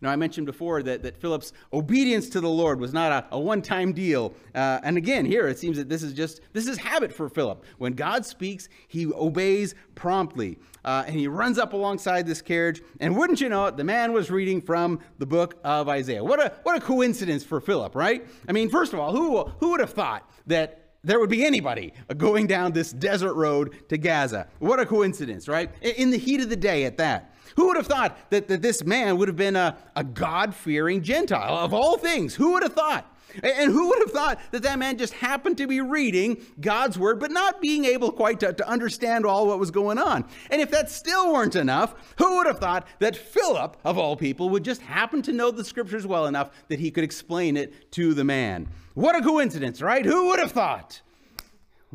Now, 0.00 0.10
I 0.10 0.16
mentioned 0.16 0.44
before 0.44 0.82
that, 0.82 1.02
that 1.02 1.16
Philip's 1.16 1.54
obedience 1.72 2.28
to 2.30 2.40
the 2.40 2.48
Lord 2.48 2.78
was 2.78 2.92
not 2.92 3.10
a, 3.10 3.36
a 3.36 3.40
one-time 3.40 3.94
deal. 3.94 4.34
Uh, 4.54 4.80
and 4.82 4.98
again, 4.98 5.24
here 5.24 5.48
it 5.48 5.58
seems 5.58 5.78
that 5.78 5.88
this 5.88 6.02
is 6.02 6.12
just, 6.12 6.42
this 6.52 6.66
is 6.66 6.76
habit 6.76 7.10
for 7.10 7.28
Philip. 7.30 7.64
When 7.78 7.94
God 7.94 8.26
speaks, 8.26 8.68
he 8.86 9.06
obeys 9.06 9.74
promptly. 9.94 10.58
Uh, 10.84 11.04
and 11.06 11.16
he 11.16 11.26
runs 11.26 11.58
up 11.58 11.72
alongside 11.72 12.26
this 12.26 12.42
carriage. 12.42 12.82
And 13.00 13.16
wouldn't 13.16 13.40
you 13.40 13.48
know 13.48 13.64
it, 13.66 13.78
the 13.78 13.84
man 13.84 14.12
was 14.12 14.30
reading 14.30 14.60
from 14.60 15.00
the 15.18 15.26
book 15.26 15.58
of 15.64 15.88
Isaiah. 15.88 16.22
What 16.22 16.38
a, 16.38 16.52
what 16.64 16.76
a 16.76 16.80
coincidence 16.80 17.42
for 17.42 17.58
Philip, 17.58 17.94
right? 17.94 18.26
I 18.46 18.52
mean, 18.52 18.68
first 18.68 18.92
of 18.92 18.98
all, 18.98 19.12
who, 19.12 19.44
who 19.60 19.70
would 19.70 19.80
have 19.80 19.94
thought 19.94 20.28
that 20.48 20.83
there 21.04 21.20
would 21.20 21.30
be 21.30 21.44
anybody 21.44 21.92
going 22.16 22.46
down 22.46 22.72
this 22.72 22.92
desert 22.92 23.34
road 23.34 23.88
to 23.88 23.98
Gaza. 23.98 24.48
What 24.58 24.80
a 24.80 24.86
coincidence, 24.86 25.46
right? 25.46 25.70
In 25.82 26.10
the 26.10 26.18
heat 26.18 26.40
of 26.40 26.48
the 26.48 26.56
day 26.56 26.84
at 26.84 26.96
that. 26.96 27.34
Who 27.56 27.68
would 27.68 27.76
have 27.76 27.86
thought 27.86 28.30
that, 28.30 28.48
that 28.48 28.62
this 28.62 28.84
man 28.84 29.16
would 29.18 29.28
have 29.28 29.36
been 29.36 29.54
a, 29.54 29.76
a 29.94 30.02
God 30.02 30.54
fearing 30.54 31.02
Gentile? 31.02 31.56
Of 31.56 31.72
all 31.72 31.98
things, 31.98 32.34
who 32.34 32.52
would 32.52 32.62
have 32.62 32.74
thought? 32.74 33.13
And 33.42 33.72
who 33.72 33.88
would 33.88 33.98
have 34.00 34.10
thought 34.10 34.40
that 34.52 34.62
that 34.62 34.78
man 34.78 34.98
just 34.98 35.14
happened 35.14 35.58
to 35.58 35.66
be 35.66 35.80
reading 35.80 36.38
God's 36.60 36.98
word, 36.98 37.18
but 37.18 37.30
not 37.30 37.60
being 37.60 37.84
able 37.84 38.12
quite 38.12 38.40
to, 38.40 38.52
to, 38.52 38.68
understand 38.68 39.26
all 39.26 39.46
what 39.46 39.58
was 39.58 39.70
going 39.70 39.98
on? 39.98 40.24
And 40.50 40.60
if 40.60 40.70
that 40.70 40.90
still 40.90 41.32
weren't 41.32 41.56
enough, 41.56 41.94
who 42.18 42.36
would 42.36 42.46
have 42.46 42.58
thought 42.58 42.86
that 42.98 43.16
Philip, 43.16 43.76
of 43.84 43.98
all 43.98 44.16
people, 44.16 44.50
would 44.50 44.64
just 44.64 44.82
happen 44.82 45.22
to 45.22 45.32
know 45.32 45.50
the 45.50 45.64
scriptures 45.64 46.06
well 46.06 46.26
enough 46.26 46.50
that 46.68 46.78
he 46.78 46.90
could 46.90 47.04
explain 47.04 47.56
it 47.56 47.90
to 47.92 48.14
the 48.14 48.24
man? 48.24 48.68
What 48.94 49.16
a 49.16 49.22
coincidence, 49.22 49.82
right? 49.82 50.04
Who 50.04 50.26
would 50.28 50.38
have 50.38 50.52
thought? 50.52 51.02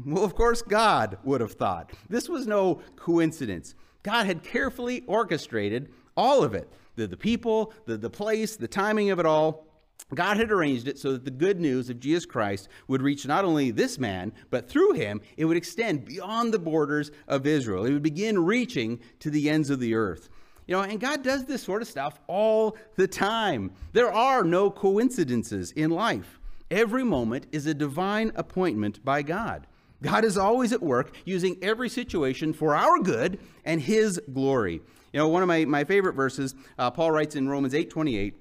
Well, 0.05 0.23
of 0.23 0.35
course, 0.35 0.61
God 0.61 1.17
would 1.23 1.41
have 1.41 1.53
thought. 1.53 1.91
This 2.09 2.29
was 2.29 2.47
no 2.47 2.81
coincidence. 2.95 3.75
God 4.03 4.25
had 4.25 4.43
carefully 4.43 5.03
orchestrated 5.07 5.91
all 6.15 6.43
of 6.43 6.53
it 6.53 6.71
the, 6.99 7.07
the 7.07 7.17
people, 7.17 7.73
the, 7.85 7.97
the 7.97 8.09
place, 8.09 8.55
the 8.55 8.67
timing 8.67 9.09
of 9.09 9.19
it 9.19 9.25
all. 9.25 9.65
God 10.13 10.37
had 10.37 10.51
arranged 10.51 10.87
it 10.87 10.97
so 10.97 11.11
that 11.11 11.25
the 11.25 11.31
good 11.31 11.59
news 11.59 11.89
of 11.89 11.99
Jesus 11.99 12.25
Christ 12.25 12.67
would 12.87 13.01
reach 13.01 13.27
not 13.27 13.45
only 13.45 13.69
this 13.69 13.99
man, 13.99 14.33
but 14.49 14.67
through 14.67 14.93
him, 14.93 15.21
it 15.37 15.45
would 15.45 15.57
extend 15.57 16.05
beyond 16.05 16.53
the 16.53 16.59
borders 16.59 17.11
of 17.27 17.45
Israel. 17.45 17.85
It 17.85 17.93
would 17.93 18.03
begin 18.03 18.43
reaching 18.43 18.99
to 19.19 19.29
the 19.29 19.49
ends 19.49 19.69
of 19.69 19.79
the 19.79 19.93
earth. 19.93 20.29
You 20.65 20.75
know, 20.75 20.81
and 20.81 20.99
God 20.99 21.23
does 21.23 21.45
this 21.45 21.63
sort 21.63 21.81
of 21.81 21.87
stuff 21.87 22.19
all 22.27 22.77
the 22.95 23.07
time. 23.07 23.71
There 23.93 24.11
are 24.11 24.43
no 24.43 24.69
coincidences 24.69 25.71
in 25.71 25.89
life. 25.89 26.39
Every 26.71 27.03
moment 27.03 27.47
is 27.51 27.65
a 27.65 27.73
divine 27.73 28.31
appointment 28.35 29.03
by 29.03 29.23
God. 29.23 29.65
God 30.01 30.23
is 30.23 30.37
always 30.37 30.71
at 30.71 30.81
work, 30.81 31.13
using 31.25 31.57
every 31.61 31.89
situation 31.89 32.53
for 32.53 32.75
our 32.75 32.99
good 32.99 33.39
and 33.65 33.81
His 33.81 34.21
glory. 34.31 34.81
You 35.11 35.19
know, 35.19 35.27
one 35.27 35.41
of 35.41 35.47
my, 35.47 35.65
my 35.65 35.83
favorite 35.83 36.13
verses, 36.13 36.55
uh, 36.77 36.91
Paul 36.91 37.11
writes 37.11 37.35
in 37.35 37.49
Romans 37.49 37.73
8 37.73 37.89
28, 37.89 38.35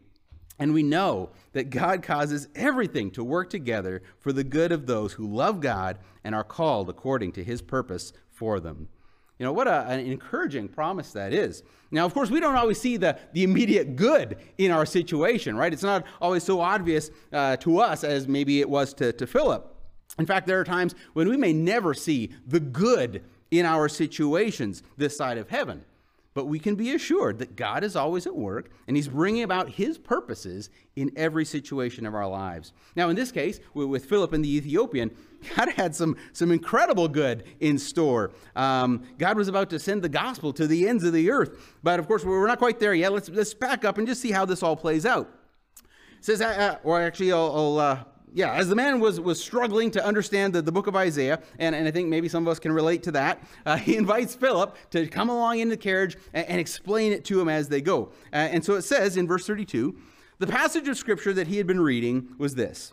and 0.59 0.73
we 0.73 0.83
know 0.83 1.31
that 1.53 1.71
God 1.71 2.03
causes 2.03 2.49
everything 2.55 3.11
to 3.13 3.25
work 3.25 3.51
together 3.51 4.03
for 4.19 4.33
the 4.33 4.45
good 4.45 4.73
of 4.73 4.87
those 4.87 5.13
who 5.13 5.27
love 5.27 5.61
God 5.61 5.99
and 6.25 6.35
are 6.35 6.45
called 6.45 6.89
according 6.89 7.33
to 7.33 7.45
his 7.45 7.63
purpose 7.63 8.13
for 8.31 8.61
them. 8.61 8.89
You 9.39 9.47
know, 9.47 9.53
what 9.53 9.69
a, 9.69 9.87
an 9.87 10.01
encouraging 10.01 10.69
promise 10.69 11.13
that 11.13 11.33
is. 11.33 11.63
Now, 11.91 12.05
of 12.05 12.13
course, 12.13 12.29
we 12.29 12.41
don't 12.41 12.57
always 12.57 12.81
see 12.81 12.97
the, 12.97 13.19
the 13.33 13.45
immediate 13.45 13.95
good 13.95 14.37
in 14.59 14.73
our 14.73 14.85
situation, 14.85 15.57
right? 15.57 15.73
It's 15.73 15.83
not 15.83 16.05
always 16.21 16.43
so 16.43 16.61
obvious 16.61 17.11
uh, 17.33 17.57
to 17.59 17.79
us 17.79 18.03
as 18.03 18.27
maybe 18.27 18.61
it 18.61 18.69
was 18.69 18.93
to, 18.95 19.13
to 19.13 19.27
Philip. 19.27 19.75
In 20.19 20.27
fact, 20.27 20.49
there 20.49 20.59
are 20.59 20.65
times 20.65 20.95
when 21.13 21.29
we 21.29 21.37
may 21.37 21.53
never 21.53 21.95
see 21.95 22.31
the 22.47 22.59
good 22.59 23.23
in 23.51 23.65
our 23.65 23.89
situations 23.89 24.83
this 24.97 25.17
side 25.17 25.39
of 25.39 25.49
heaven. 25.49 25.85
But 26.39 26.47
we 26.47 26.61
can 26.61 26.77
be 26.77 26.95
assured 26.95 27.41
that 27.41 27.57
God 27.57 27.83
is 27.83 27.97
always 27.97 28.25
at 28.25 28.37
work 28.37 28.71
and 28.87 28.97
He's 28.97 29.09
bringing 29.09 29.43
about 29.43 29.71
His 29.71 29.99
purposes 29.99 30.71
in 30.95 31.11
every 31.17 31.45
situation 31.45 32.07
of 32.07 32.15
our 32.15 32.29
lives. 32.29 32.73
Now, 32.95 33.09
in 33.09 33.17
this 33.17 33.33
case, 33.33 33.59
with 33.75 34.05
Philip 34.05 34.33
and 34.33 34.45
the 34.45 34.57
Ethiopian, 34.57 35.11
God 35.57 35.71
had 35.71 35.97
some, 35.97 36.17
some 36.33 36.53
incredible 36.53 37.09
good 37.09 37.43
in 37.59 37.77
store. 37.77 38.31
Um, 38.55 39.03
God 39.19 39.37
was 39.37 39.49
about 39.49 39.69
to 39.71 39.81
send 39.81 40.01
the 40.01 40.09
gospel 40.09 40.53
to 40.53 40.69
the 40.69 40.87
ends 40.87 41.03
of 41.03 41.13
the 41.13 41.29
earth. 41.29 41.75
But 41.83 41.99
of 41.99 42.07
course, 42.07 42.25
we're 42.25 42.47
not 42.47 42.59
quite 42.59 42.79
there 42.79 42.95
yet. 42.95 43.13
Let's, 43.13 43.29
let's 43.29 43.53
back 43.53 43.85
up 43.85 43.99
and 43.99 44.07
just 44.07 44.23
see 44.23 44.31
how 44.31 44.45
this 44.45 44.63
all 44.63 44.77
plays 44.77 45.05
out. 45.05 45.29
It 46.19 46.25
says, 46.25 46.41
uh, 46.41 46.45
uh 46.47 46.77
or 46.85 47.01
actually, 47.01 47.33
I'll, 47.33 47.53
I'll 47.53 47.79
uh, 47.81 48.05
yeah, 48.35 48.53
as 48.53 48.69
the 48.69 48.77
man 48.77 49.01
was, 49.01 49.21
was 49.21 49.43
struggling 49.43 49.91
to 49.93 50.05
understand 50.05 50.53
the, 50.53 50.63
the 50.63 50.73
book 50.73 50.87
of 50.87 50.97
Isaiah, 50.97 51.41
and, 51.59 51.75
and 51.75 51.87
I 51.87 51.91
think 51.91 52.09
maybe 52.09 52.29
some 52.29 52.47
of 52.47 52.51
us 52.51 52.59
can 52.59 52.73
relate 52.73 53.03
to 53.05 53.13
that, 53.13 53.43
uh, 53.67 53.77
he 53.89 53.97
invites 53.97 54.35
Philip 54.35 54.77
to 54.91 55.07
come 55.09 55.29
along 55.29 55.59
in 55.61 55.69
the 55.69 55.77
carriage 55.77 56.17
and, 56.33 56.47
and 56.49 56.61
explain 56.61 57.13
it 57.13 57.25
to 57.27 57.41
him 57.41 57.49
as 57.49 57.69
they 57.69 57.81
go. 57.81 58.13
Uh, 58.33 58.37
and 58.37 58.65
so 58.65 58.75
it 58.75 58.83
says 58.83 59.17
in 59.17 59.27
verse 59.27 59.47
32 59.47 59.97
the 60.39 60.47
passage 60.47 60.87
of 60.87 60.97
scripture 60.97 61.33
that 61.33 61.49
he 61.49 61.57
had 61.57 61.67
been 61.67 61.81
reading 61.81 62.35
was 62.39 62.55
this 62.55 62.93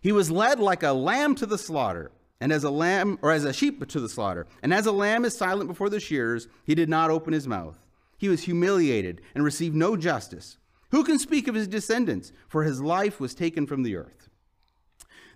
He 0.00 0.10
was 0.10 0.30
led 0.30 0.58
like 0.58 0.82
a 0.82 0.92
lamb 0.92 1.36
to 1.36 1.46
the 1.46 1.58
slaughter, 1.58 2.10
and 2.40 2.52
as 2.52 2.64
a 2.64 2.70
lamb, 2.70 3.18
or 3.22 3.30
as 3.30 3.44
a 3.44 3.52
sheep 3.52 3.86
to 3.86 4.00
the 4.00 4.08
slaughter, 4.08 4.46
and 4.62 4.74
as 4.74 4.86
a 4.86 4.92
lamb 4.92 5.24
is 5.24 5.36
silent 5.36 5.68
before 5.68 5.90
the 5.90 6.00
shearers, 6.00 6.48
he 6.64 6.74
did 6.74 6.88
not 6.88 7.10
open 7.10 7.32
his 7.32 7.46
mouth. 7.46 7.78
He 8.18 8.28
was 8.28 8.42
humiliated 8.42 9.20
and 9.34 9.44
received 9.44 9.76
no 9.76 9.96
justice. 9.96 10.58
Who 10.90 11.04
can 11.04 11.18
speak 11.18 11.46
of 11.46 11.54
his 11.54 11.68
descendants? 11.68 12.32
For 12.48 12.64
his 12.64 12.82
life 12.82 13.20
was 13.20 13.34
taken 13.34 13.66
from 13.66 13.84
the 13.84 13.94
earth. 13.94 14.29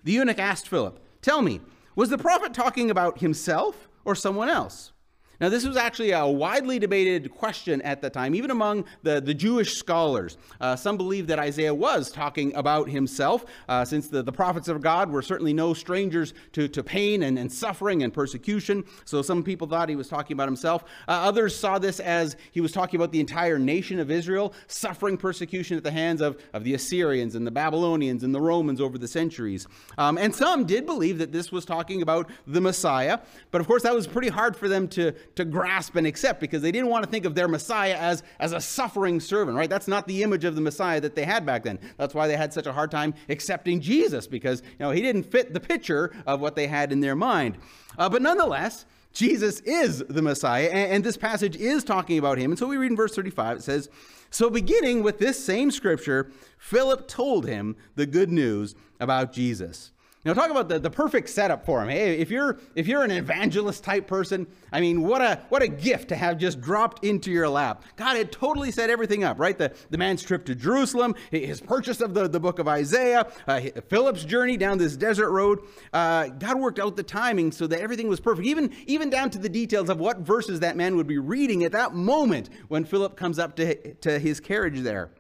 The 0.05 0.13
eunuch 0.13 0.39
asked 0.39 0.69
Philip, 0.69 1.01
Tell 1.23 1.43
me, 1.43 1.61
was 1.97 2.11
the 2.11 2.19
prophet 2.19 2.55
talking 2.55 2.91
about 2.91 3.19
himself 3.19 3.89
or 4.05 4.15
someone 4.15 4.49
else? 4.49 4.93
Now, 5.41 5.49
this 5.49 5.67
was 5.67 5.77
actually 5.77 6.13
a 6.13 6.27
widely 6.27 6.79
debated 6.79 7.31
question 7.33 7.83
at 7.83 8.01
the 8.01 8.11
time, 8.11 8.35
even 8.35 8.51
among 8.51 8.85
the, 9.03 9.21
the 9.21 9.35
Jewish 9.35 9.75
scholars. 9.75 10.37
Uh, 10.61 10.77
some 10.77 10.97
believe 10.97 11.27
that 11.27 11.39
Isaiah 11.39 11.75
was 11.75 12.11
talking 12.11 12.55
about 12.55 12.89
himself, 12.89 13.45
uh, 13.69 13.85
since 13.85 14.09
the, 14.09 14.23
the 14.23 14.33
prophets 14.33 14.69
of 14.69 14.81
God 14.81 15.11
were 15.11 15.23
certainly 15.23 15.53
no 15.53 15.75
strangers 15.75 16.35
to, 16.53 16.69
to 16.69 16.83
pain 16.83 17.25
and, 17.25 17.39
and 17.39 17.53
suffering 17.53 18.03
and 18.03 18.13
persecution. 18.13 18.85
So 19.05 19.23
some 19.23 19.43
people 19.43 19.67
thought 19.67 19.89
he 19.89 19.97
was 19.97 20.09
talking 20.09 20.35
about 20.35 20.49
himself. 20.49 20.85
Uh, 21.09 21.13
others 21.13 21.57
saw 21.57 21.79
this 21.79 22.01
as 22.01 22.37
he 22.53 22.61
was 22.61 22.73
talking 22.73 22.99
about 22.99 23.13
the 23.13 23.21
entire 23.21 23.59
nation 23.59 23.99
of 23.99 24.11
Israel 24.11 24.55
suffering 24.67 25.17
persecution 25.17 25.77
at 25.77 25.83
the 25.83 25.91
hands 25.91 26.21
of, 26.21 26.39
of 26.53 26.65
the 26.65 26.75
Assyrians 26.75 27.35
and 27.35 27.47
the 27.47 27.51
Babylonians 27.51 28.23
and 28.23 28.35
the 28.35 28.41
Romans 28.41 28.81
over 28.81 28.99
the 28.99 29.09
centuries. 29.09 29.67
Um, 29.99 30.19
and 30.19 30.35
some 30.35 30.65
did 30.65 30.87
believe 30.87 31.19
that 31.19 31.33
this 31.33 31.51
was 31.51 31.65
talking 31.65 32.03
about 32.03 32.31
the 32.47 32.61
Messiah, 32.61 33.19
but 33.51 33.61
of 33.61 33.67
course 33.67 33.83
that 33.83 33.95
was 33.95 34.07
pretty 34.07 34.29
hard 34.29 34.57
for 34.57 34.69
them 34.69 34.89
to 34.89 35.13
to 35.37 35.45
grasp 35.45 35.97
and 35.97 36.07
accept 36.07 36.41
because 36.41 36.63
they 36.63 36.73
didn't 36.73 36.89
want 36.89 37.05
to 37.05 37.11
think 37.11 37.25
of 37.25 37.35
their 37.35 37.49
Messiah 37.49 37.97
as, 37.97 38.23
as 38.39 38.53
a 38.53 38.61
suffering 38.61 39.21
servant, 39.21 39.57
right? 39.57 39.71
That's 39.71 39.89
not 39.89 40.07
the 40.07 40.23
image 40.23 40.45
of 40.45 40.55
the 40.55 40.61
Messiah 40.61 41.01
that 41.01 41.15
they 41.15 41.25
had 41.25 41.45
back 41.45 41.65
then. 41.65 41.79
That's 41.97 42.15
why 42.15 42.29
they 42.29 42.37
had 42.37 42.53
such 42.53 42.67
a 42.67 42.73
hard 42.73 42.91
time 42.91 43.15
accepting 43.29 43.81
Jesus 43.81 44.27
because, 44.27 44.63
you 44.63 44.77
know, 44.81 44.91
he 44.91 45.01
didn't 45.01 45.25
fit 45.25 45.53
the 45.53 45.61
picture 45.61 46.15
of 46.27 46.41
what 46.41 46.57
they 46.57 46.67
had 46.67 46.93
in 46.93 47.01
their 47.01 47.17
mind. 47.17 47.59
Uh, 47.99 48.09
but 48.09 48.23
nonetheless, 48.23 48.87
Jesus 49.13 49.61
is 49.61 50.01
the 50.09 50.23
Messiah, 50.23 50.69
and, 50.71 50.93
and 50.93 51.05
this 51.05 51.17
passage 51.17 51.57
is 51.57 51.85
talking 51.85 52.19
about 52.19 52.37
him. 52.37 52.51
And 52.51 52.59
so 52.59 52.67
we 52.67 52.77
read 52.77 52.91
in 52.91 52.97
verse 52.97 53.15
35, 53.15 53.59
it 53.59 53.63
says, 53.63 53.89
So 54.31 54.51
beginning 54.51 55.05
with 55.05 55.19
this 55.19 55.43
same 55.43 55.71
scripture, 55.71 56.33
Philip 56.59 57.07
told 57.07 57.47
him 57.47 57.77
the 57.95 58.07
good 58.07 58.31
news 58.31 58.75
about 58.99 59.33
Jesus. 59.33 59.93
Now 60.25 60.33
talk 60.33 60.51
about 60.51 60.71
the, 60.71 60.79
the 60.79 60.91
perfect 60.91 61.29
setup 61.29 61.67
for 61.67 61.83
him. 61.83 61.91
Hey, 61.91 62.19
if 62.19 62.31
you're 62.31 62.59
if 62.75 62.87
you're 62.87 63.03
an 63.03 63.11
evangelist 63.11 63.85
type 63.85 64.07
person, 64.07 64.47
I 64.73 64.81
mean, 64.81 65.03
what 65.03 65.21
a 65.21 65.43
what 65.51 65.63
a 65.63 65.69
gift 65.69 66.09
to 66.09 66.17
have 66.17 66.39
just 66.39 66.63
dropped 66.63 67.05
into 67.05 67.31
your 67.31 67.49
lap. 67.49 67.83
God 67.97 68.17
had 68.17 68.33
totally 68.33 68.71
set 68.71 68.89
everything 68.89 69.23
up, 69.23 69.39
right? 69.39 69.57
The 69.59 69.75
the 69.91 69.99
man's 69.99 70.23
trip 70.23 70.47
to 70.47 70.55
Jerusalem, 70.55 71.15
his 71.31 71.61
purchase 71.61 72.01
of 72.01 72.15
the, 72.15 72.27
the 72.27 72.41
book 72.41 72.59
of 72.59 72.67
Isaiah, 72.67 73.31
uh, 73.47 73.61
Philip's 73.89 74.25
journey 74.25 74.57
down 74.57 74.79
this 74.79 74.97
desert 74.97 75.31
road. 75.31 75.61
Uh, 75.93 76.29
God 76.29 76.59
worked 76.59 76.79
out 76.79 76.97
the 76.97 77.03
timing 77.03 77.53
so 77.53 77.67
that 77.67 77.81
everything 77.81 78.09
was 78.09 78.19
perfect, 78.19 78.47
even 78.47 78.75
even 78.87 79.11
down 79.11 79.29
to 79.31 79.39
the 79.39 79.51
details 79.51 79.91
of 79.91 80.01
what 80.01 80.21
verses 80.21 80.61
that 80.61 80.77
man 80.77 80.97
would 80.97 81.07
be 81.07 81.19
reading 81.19 81.65
at 81.65 81.73
that 81.73 81.95
moment 81.95 82.49
when 82.69 82.87
Philip 82.87 83.15
comes 83.15 83.39
up 83.39 83.57
to 83.57 83.95
to 83.97 84.19
his 84.19 84.41
carriage 84.41 84.81
there. 84.81 85.11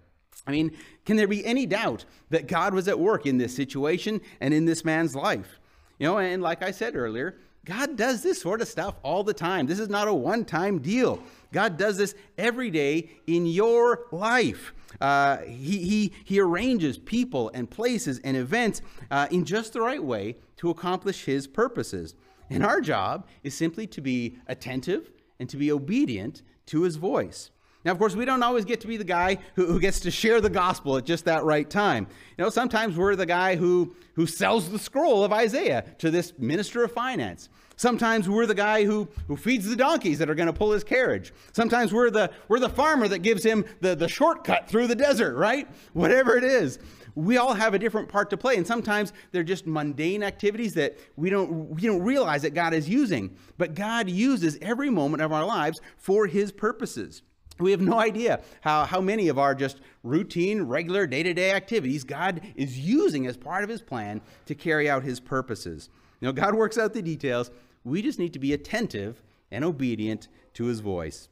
I 0.46 0.50
mean, 0.50 0.72
can 1.04 1.16
there 1.16 1.28
be 1.28 1.44
any 1.44 1.66
doubt 1.66 2.04
that 2.30 2.46
God 2.46 2.74
was 2.74 2.88
at 2.88 2.98
work 2.98 3.26
in 3.26 3.38
this 3.38 3.54
situation 3.54 4.20
and 4.40 4.52
in 4.52 4.64
this 4.64 4.84
man's 4.84 5.14
life? 5.14 5.58
You 5.98 6.08
know, 6.08 6.18
and 6.18 6.42
like 6.42 6.62
I 6.62 6.70
said 6.70 6.96
earlier, 6.96 7.36
God 7.64 7.96
does 7.96 8.22
this 8.22 8.40
sort 8.40 8.60
of 8.60 8.68
stuff 8.68 8.96
all 9.02 9.24
the 9.24 9.32
time. 9.32 9.66
This 9.66 9.78
is 9.78 9.88
not 9.88 10.08
a 10.08 10.14
one 10.14 10.44
time 10.44 10.80
deal. 10.80 11.22
God 11.52 11.76
does 11.76 11.96
this 11.96 12.14
every 12.36 12.70
day 12.70 13.10
in 13.26 13.46
your 13.46 14.06
life. 14.12 14.74
Uh, 15.00 15.38
he, 15.38 15.78
he, 15.78 16.12
he 16.24 16.40
arranges 16.40 16.98
people 16.98 17.50
and 17.54 17.70
places 17.70 18.20
and 18.22 18.36
events 18.36 18.82
uh, 19.10 19.28
in 19.30 19.44
just 19.44 19.72
the 19.72 19.80
right 19.80 20.02
way 20.02 20.36
to 20.56 20.70
accomplish 20.70 21.24
his 21.24 21.46
purposes. 21.46 22.14
And 22.50 22.64
our 22.64 22.80
job 22.80 23.26
is 23.42 23.54
simply 23.54 23.86
to 23.88 24.00
be 24.00 24.36
attentive 24.46 25.10
and 25.40 25.48
to 25.48 25.56
be 25.56 25.72
obedient 25.72 26.42
to 26.66 26.82
his 26.82 26.96
voice. 26.96 27.50
Now, 27.84 27.92
of 27.92 27.98
course, 27.98 28.16
we 28.16 28.24
don't 28.24 28.42
always 28.42 28.64
get 28.64 28.80
to 28.80 28.86
be 28.86 28.96
the 28.96 29.04
guy 29.04 29.38
who, 29.56 29.66
who, 29.66 29.78
gets 29.78 30.00
to 30.00 30.10
share 30.10 30.40
the 30.40 30.48
gospel 30.48 30.96
at 30.96 31.04
just 31.04 31.26
that 31.26 31.44
right 31.44 31.68
time. 31.68 32.06
You 32.38 32.44
know, 32.44 32.50
sometimes 32.50 32.96
we're 32.96 33.14
the 33.14 33.26
guy 33.26 33.56
who, 33.56 33.94
who 34.14 34.26
sells 34.26 34.70
the 34.70 34.78
scroll 34.78 35.22
of 35.22 35.32
Isaiah 35.32 35.84
to 35.98 36.10
this 36.10 36.32
minister 36.38 36.82
of 36.82 36.92
finance. 36.92 37.50
Sometimes 37.76 38.28
we're 38.28 38.46
the 38.46 38.54
guy 38.54 38.84
who, 38.84 39.08
who 39.26 39.36
feeds 39.36 39.66
the 39.66 39.76
donkeys 39.76 40.18
that 40.18 40.30
are 40.30 40.34
going 40.34 40.46
to 40.46 40.52
pull 40.52 40.72
his 40.72 40.84
carriage. 40.84 41.34
Sometimes 41.52 41.92
we're 41.92 42.10
the, 42.10 42.30
we're 42.48 42.60
the 42.60 42.68
farmer 42.68 43.06
that 43.08 43.18
gives 43.18 43.44
him 43.44 43.64
the, 43.80 43.94
the 43.94 44.08
shortcut 44.08 44.68
through 44.68 44.86
the 44.86 44.94
desert, 44.94 45.36
right? 45.36 45.68
Whatever 45.92 46.38
it 46.38 46.44
is. 46.44 46.78
We 47.16 47.36
all 47.36 47.54
have 47.54 47.74
a 47.74 47.78
different 47.78 48.08
part 48.08 48.30
to 48.30 48.36
play, 48.36 48.56
and 48.56 48.66
sometimes 48.66 49.12
they're 49.30 49.44
just 49.44 49.66
mundane 49.66 50.22
activities 50.22 50.74
that 50.74 50.98
we 51.16 51.30
don't, 51.30 51.68
we 51.70 51.82
don't 51.82 52.02
realize 52.02 52.42
that 52.42 52.54
God 52.54 52.74
is 52.74 52.88
using. 52.88 53.36
But 53.56 53.74
God 53.74 54.08
uses 54.08 54.58
every 54.62 54.90
moment 54.90 55.22
of 55.22 55.32
our 55.32 55.44
lives 55.44 55.80
for 55.96 56.26
his 56.26 56.50
purposes. 56.50 57.22
We 57.58 57.70
have 57.70 57.80
no 57.80 57.98
idea 57.98 58.42
how, 58.62 58.84
how 58.84 59.00
many 59.00 59.28
of 59.28 59.38
our 59.38 59.54
just 59.54 59.80
routine, 60.02 60.62
regular, 60.62 61.06
day 61.06 61.22
to 61.22 61.32
day 61.32 61.52
activities 61.52 62.04
God 62.04 62.40
is 62.56 62.78
using 62.78 63.26
as 63.26 63.36
part 63.36 63.62
of 63.62 63.70
his 63.70 63.82
plan 63.82 64.20
to 64.46 64.54
carry 64.54 64.90
out 64.90 65.02
his 65.02 65.20
purposes. 65.20 65.88
You 66.20 66.26
know, 66.26 66.32
God 66.32 66.54
works 66.54 66.78
out 66.78 66.92
the 66.92 67.02
details. 67.02 67.50
We 67.84 68.02
just 68.02 68.18
need 68.18 68.32
to 68.32 68.38
be 68.38 68.52
attentive 68.52 69.22
and 69.50 69.64
obedient 69.64 70.28
to 70.54 70.64
his 70.64 70.80
voice. 70.80 71.28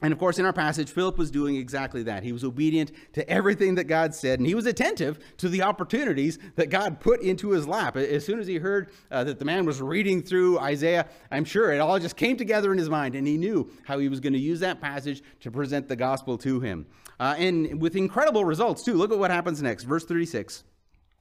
And 0.00 0.12
of 0.12 0.18
course, 0.18 0.38
in 0.38 0.46
our 0.46 0.52
passage, 0.52 0.90
Philip 0.90 1.18
was 1.18 1.30
doing 1.30 1.56
exactly 1.56 2.04
that. 2.04 2.22
He 2.22 2.32
was 2.32 2.44
obedient 2.44 2.92
to 3.14 3.28
everything 3.28 3.74
that 3.74 3.84
God 3.84 4.14
said, 4.14 4.38
and 4.38 4.46
he 4.46 4.54
was 4.54 4.66
attentive 4.66 5.18
to 5.38 5.48
the 5.48 5.62
opportunities 5.62 6.38
that 6.54 6.70
God 6.70 7.00
put 7.00 7.20
into 7.20 7.50
his 7.50 7.66
lap. 7.66 7.96
As 7.96 8.24
soon 8.24 8.38
as 8.38 8.46
he 8.46 8.58
heard 8.58 8.90
uh, 9.10 9.24
that 9.24 9.40
the 9.40 9.44
man 9.44 9.66
was 9.66 9.82
reading 9.82 10.22
through 10.22 10.60
Isaiah, 10.60 11.08
I'm 11.32 11.44
sure 11.44 11.72
it 11.72 11.78
all 11.80 11.98
just 11.98 12.16
came 12.16 12.36
together 12.36 12.70
in 12.70 12.78
his 12.78 12.88
mind, 12.88 13.16
and 13.16 13.26
he 13.26 13.36
knew 13.36 13.70
how 13.84 13.98
he 13.98 14.08
was 14.08 14.20
going 14.20 14.34
to 14.34 14.38
use 14.38 14.60
that 14.60 14.80
passage 14.80 15.20
to 15.40 15.50
present 15.50 15.88
the 15.88 15.96
gospel 15.96 16.38
to 16.38 16.60
him. 16.60 16.86
Uh, 17.18 17.34
and 17.36 17.80
with 17.80 17.96
incredible 17.96 18.44
results, 18.44 18.84
too. 18.84 18.94
Look 18.94 19.10
at 19.10 19.18
what 19.18 19.32
happens 19.32 19.60
next. 19.60 19.82
Verse 19.82 20.04
36 20.04 20.62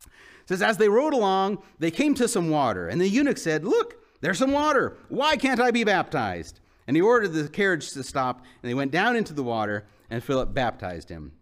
it 0.06 0.50
says, 0.50 0.62
As 0.62 0.78
they 0.78 0.88
rode 0.88 1.14
along, 1.14 1.64
they 1.80 1.90
came 1.90 2.14
to 2.14 2.28
some 2.28 2.52
water, 2.52 2.88
and 2.88 3.02
the 3.02 3.10
eunuch 3.10 3.40
said, 3.40 3.66
Look, 3.66 3.96
there's 4.22 4.38
some 4.38 4.52
water. 4.52 4.98
Why 5.10 5.36
can't 5.36 5.60
I 5.60 5.72
be 5.72 5.84
baptized? 5.84 6.60
And 6.88 6.96
he 6.96 7.02
ordered 7.02 7.34
the 7.34 7.50
carriage 7.50 7.92
to 7.92 8.04
stop, 8.04 8.46
and 8.62 8.70
they 8.70 8.74
went 8.74 8.92
down 8.92 9.16
into 9.16 9.34
the 9.34 9.44
water, 9.44 9.86
and 10.10 10.24
Philip 10.24 10.54
baptized 10.54 11.10
him. 11.10 11.34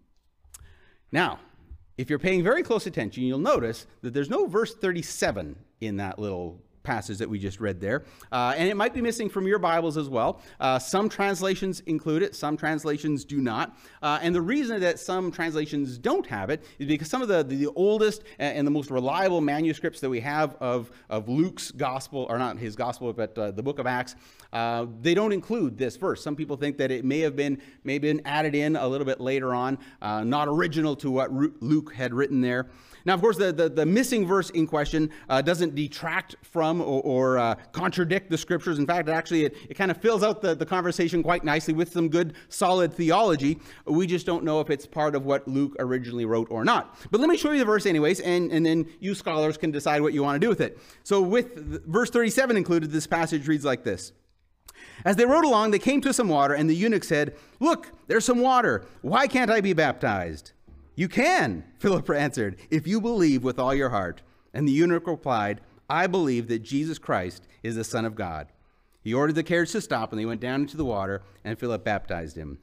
Now, 1.11 1.39
if 1.97 2.09
you're 2.09 2.19
paying 2.19 2.43
very 2.43 2.63
close 2.63 2.87
attention, 2.87 3.23
you'll 3.23 3.39
notice 3.39 3.85
that 4.01 4.13
there's 4.13 4.29
no 4.29 4.47
verse 4.47 4.73
37 4.73 5.55
in 5.79 5.97
that 5.97 6.19
little 6.19 6.61
passage 6.85 7.17
that 7.17 7.29
we 7.29 7.39
just 7.39 7.59
read 7.59 7.81
there. 7.81 8.03
Uh, 8.31 8.53
and 8.55 8.69
it 8.69 8.77
might 8.77 8.93
be 8.93 9.01
missing 9.01 9.27
from 9.29 9.45
your 9.47 9.59
Bibles 9.59 9.97
as 9.97 10.07
well. 10.07 10.41
Uh, 10.59 10.79
some 10.79 11.09
translations 11.09 11.81
include 11.81 12.23
it, 12.23 12.35
some 12.35 12.55
translations 12.55 13.25
do 13.25 13.41
not. 13.41 13.77
Uh, 14.01 14.19
and 14.21 14.33
the 14.33 14.41
reason 14.41 14.79
that 14.79 14.99
some 14.99 15.31
translations 15.31 15.97
don't 15.97 16.27
have 16.27 16.49
it 16.49 16.63
is 16.79 16.87
because 16.87 17.09
some 17.09 17.21
of 17.21 17.27
the, 17.27 17.43
the 17.43 17.67
oldest 17.75 18.23
and 18.39 18.65
the 18.65 18.71
most 18.71 18.91
reliable 18.91 19.41
manuscripts 19.41 19.99
that 19.99 20.09
we 20.09 20.19
have 20.19 20.55
of, 20.61 20.91
of 21.09 21.27
Luke's 21.27 21.71
gospel, 21.71 22.27
or 22.29 22.37
not 22.37 22.57
his 22.57 22.75
gospel, 22.75 23.11
but 23.11 23.37
uh, 23.37 23.51
the 23.51 23.63
book 23.63 23.79
of 23.79 23.87
Acts, 23.87 24.15
uh, 24.53 24.85
they 25.01 25.13
don't 25.13 25.33
include 25.33 25.77
this 25.77 25.97
verse. 25.97 26.23
Some 26.23 26.35
people 26.35 26.55
think 26.55 26.77
that 26.77 26.91
it 26.91 27.03
may 27.03 27.19
have 27.19 27.35
been, 27.35 27.61
may 27.83 27.93
have 27.93 28.01
been 28.01 28.21
added 28.25 28.55
in 28.55 28.75
a 28.75 28.87
little 28.87 29.05
bit 29.05 29.19
later 29.19 29.53
on, 29.53 29.77
uh, 30.01 30.23
not 30.23 30.47
original 30.47 30.95
to 30.97 31.11
what 31.11 31.31
Luke 31.61 31.93
had 31.93 32.13
written 32.13 32.41
there. 32.41 32.69
Now, 33.05 33.13
of 33.13 33.21
course, 33.21 33.37
the, 33.37 33.53
the, 33.53 33.69
the 33.69 33.85
missing 33.85 34.25
verse 34.25 34.49
in 34.49 34.65
question 34.65 35.11
uh, 35.29 35.41
doesn't 35.41 35.75
detract 35.75 36.35
from 36.41 36.81
or, 36.81 37.01
or 37.03 37.37
uh, 37.37 37.55
contradict 37.71 38.31
the 38.31 38.37
scriptures. 38.37 38.79
In 38.79 38.87
fact, 38.87 39.07
actually, 39.09 39.45
it, 39.45 39.55
it 39.69 39.75
kind 39.75 39.91
of 39.91 39.97
fills 39.97 40.23
out 40.23 40.41
the, 40.41 40.55
the 40.55 40.65
conversation 40.65 41.21
quite 41.21 41.43
nicely 41.43 41.73
with 41.73 41.91
some 41.91 42.09
good, 42.09 42.33
solid 42.49 42.91
theology. 42.91 43.59
We 43.85 44.07
just 44.07 44.25
don't 44.25 44.43
know 44.43 44.59
if 44.59 44.71
it's 44.71 44.87
part 44.87 45.13
of 45.15 45.25
what 45.25 45.47
Luke 45.47 45.75
originally 45.77 46.25
wrote 46.25 46.47
or 46.49 46.65
not. 46.65 46.97
But 47.11 47.19
let 47.19 47.29
me 47.29 47.37
show 47.37 47.51
you 47.51 47.59
the 47.59 47.65
verse, 47.65 47.85
anyways, 47.85 48.21
and, 48.21 48.51
and 48.51 48.65
then 48.65 48.87
you 48.99 49.13
scholars 49.13 49.57
can 49.57 49.69
decide 49.69 50.01
what 50.01 50.13
you 50.13 50.23
want 50.23 50.35
to 50.35 50.45
do 50.45 50.49
with 50.49 50.61
it. 50.61 50.79
So, 51.03 51.21
with 51.21 51.85
verse 51.85 52.09
37 52.09 52.57
included, 52.57 52.91
this 52.91 53.05
passage 53.05 53.47
reads 53.47 53.65
like 53.65 53.83
this 53.83 54.13
As 55.03 55.15
they 55.15 55.25
rode 55.25 55.45
along, 55.45 55.71
they 55.71 55.79
came 55.79 56.01
to 56.01 56.11
some 56.11 56.27
water, 56.27 56.55
and 56.55 56.67
the 56.67 56.75
eunuch 56.75 57.03
said, 57.03 57.35
Look, 57.59 57.91
there's 58.07 58.25
some 58.25 58.39
water. 58.39 58.85
Why 59.01 59.27
can't 59.27 59.51
I 59.51 59.61
be 59.61 59.73
baptized? 59.73 60.53
You 60.95 61.07
can, 61.07 61.65
Philip 61.79 62.09
answered, 62.09 62.57
if 62.69 62.87
you 62.87 63.01
believe 63.01 63.43
with 63.43 63.59
all 63.59 63.73
your 63.73 63.89
heart. 63.89 64.21
And 64.53 64.67
the 64.67 64.71
eunuch 64.71 65.07
replied, 65.07 65.61
I 65.89 66.07
believe 66.07 66.47
that 66.47 66.59
Jesus 66.59 66.97
Christ 66.97 67.47
is 67.61 67.75
the 67.75 67.83
Son 67.83 68.05
of 68.05 68.15
God. 68.15 68.47
He 69.01 69.13
ordered 69.13 69.35
the 69.35 69.43
carriage 69.43 69.71
to 69.73 69.81
stop, 69.81 70.11
and 70.11 70.19
they 70.19 70.25
went 70.25 70.41
down 70.41 70.61
into 70.61 70.77
the 70.77 70.85
water, 70.85 71.21
and 71.43 71.59
Philip 71.59 71.83
baptized 71.83 72.37
him. 72.37 72.57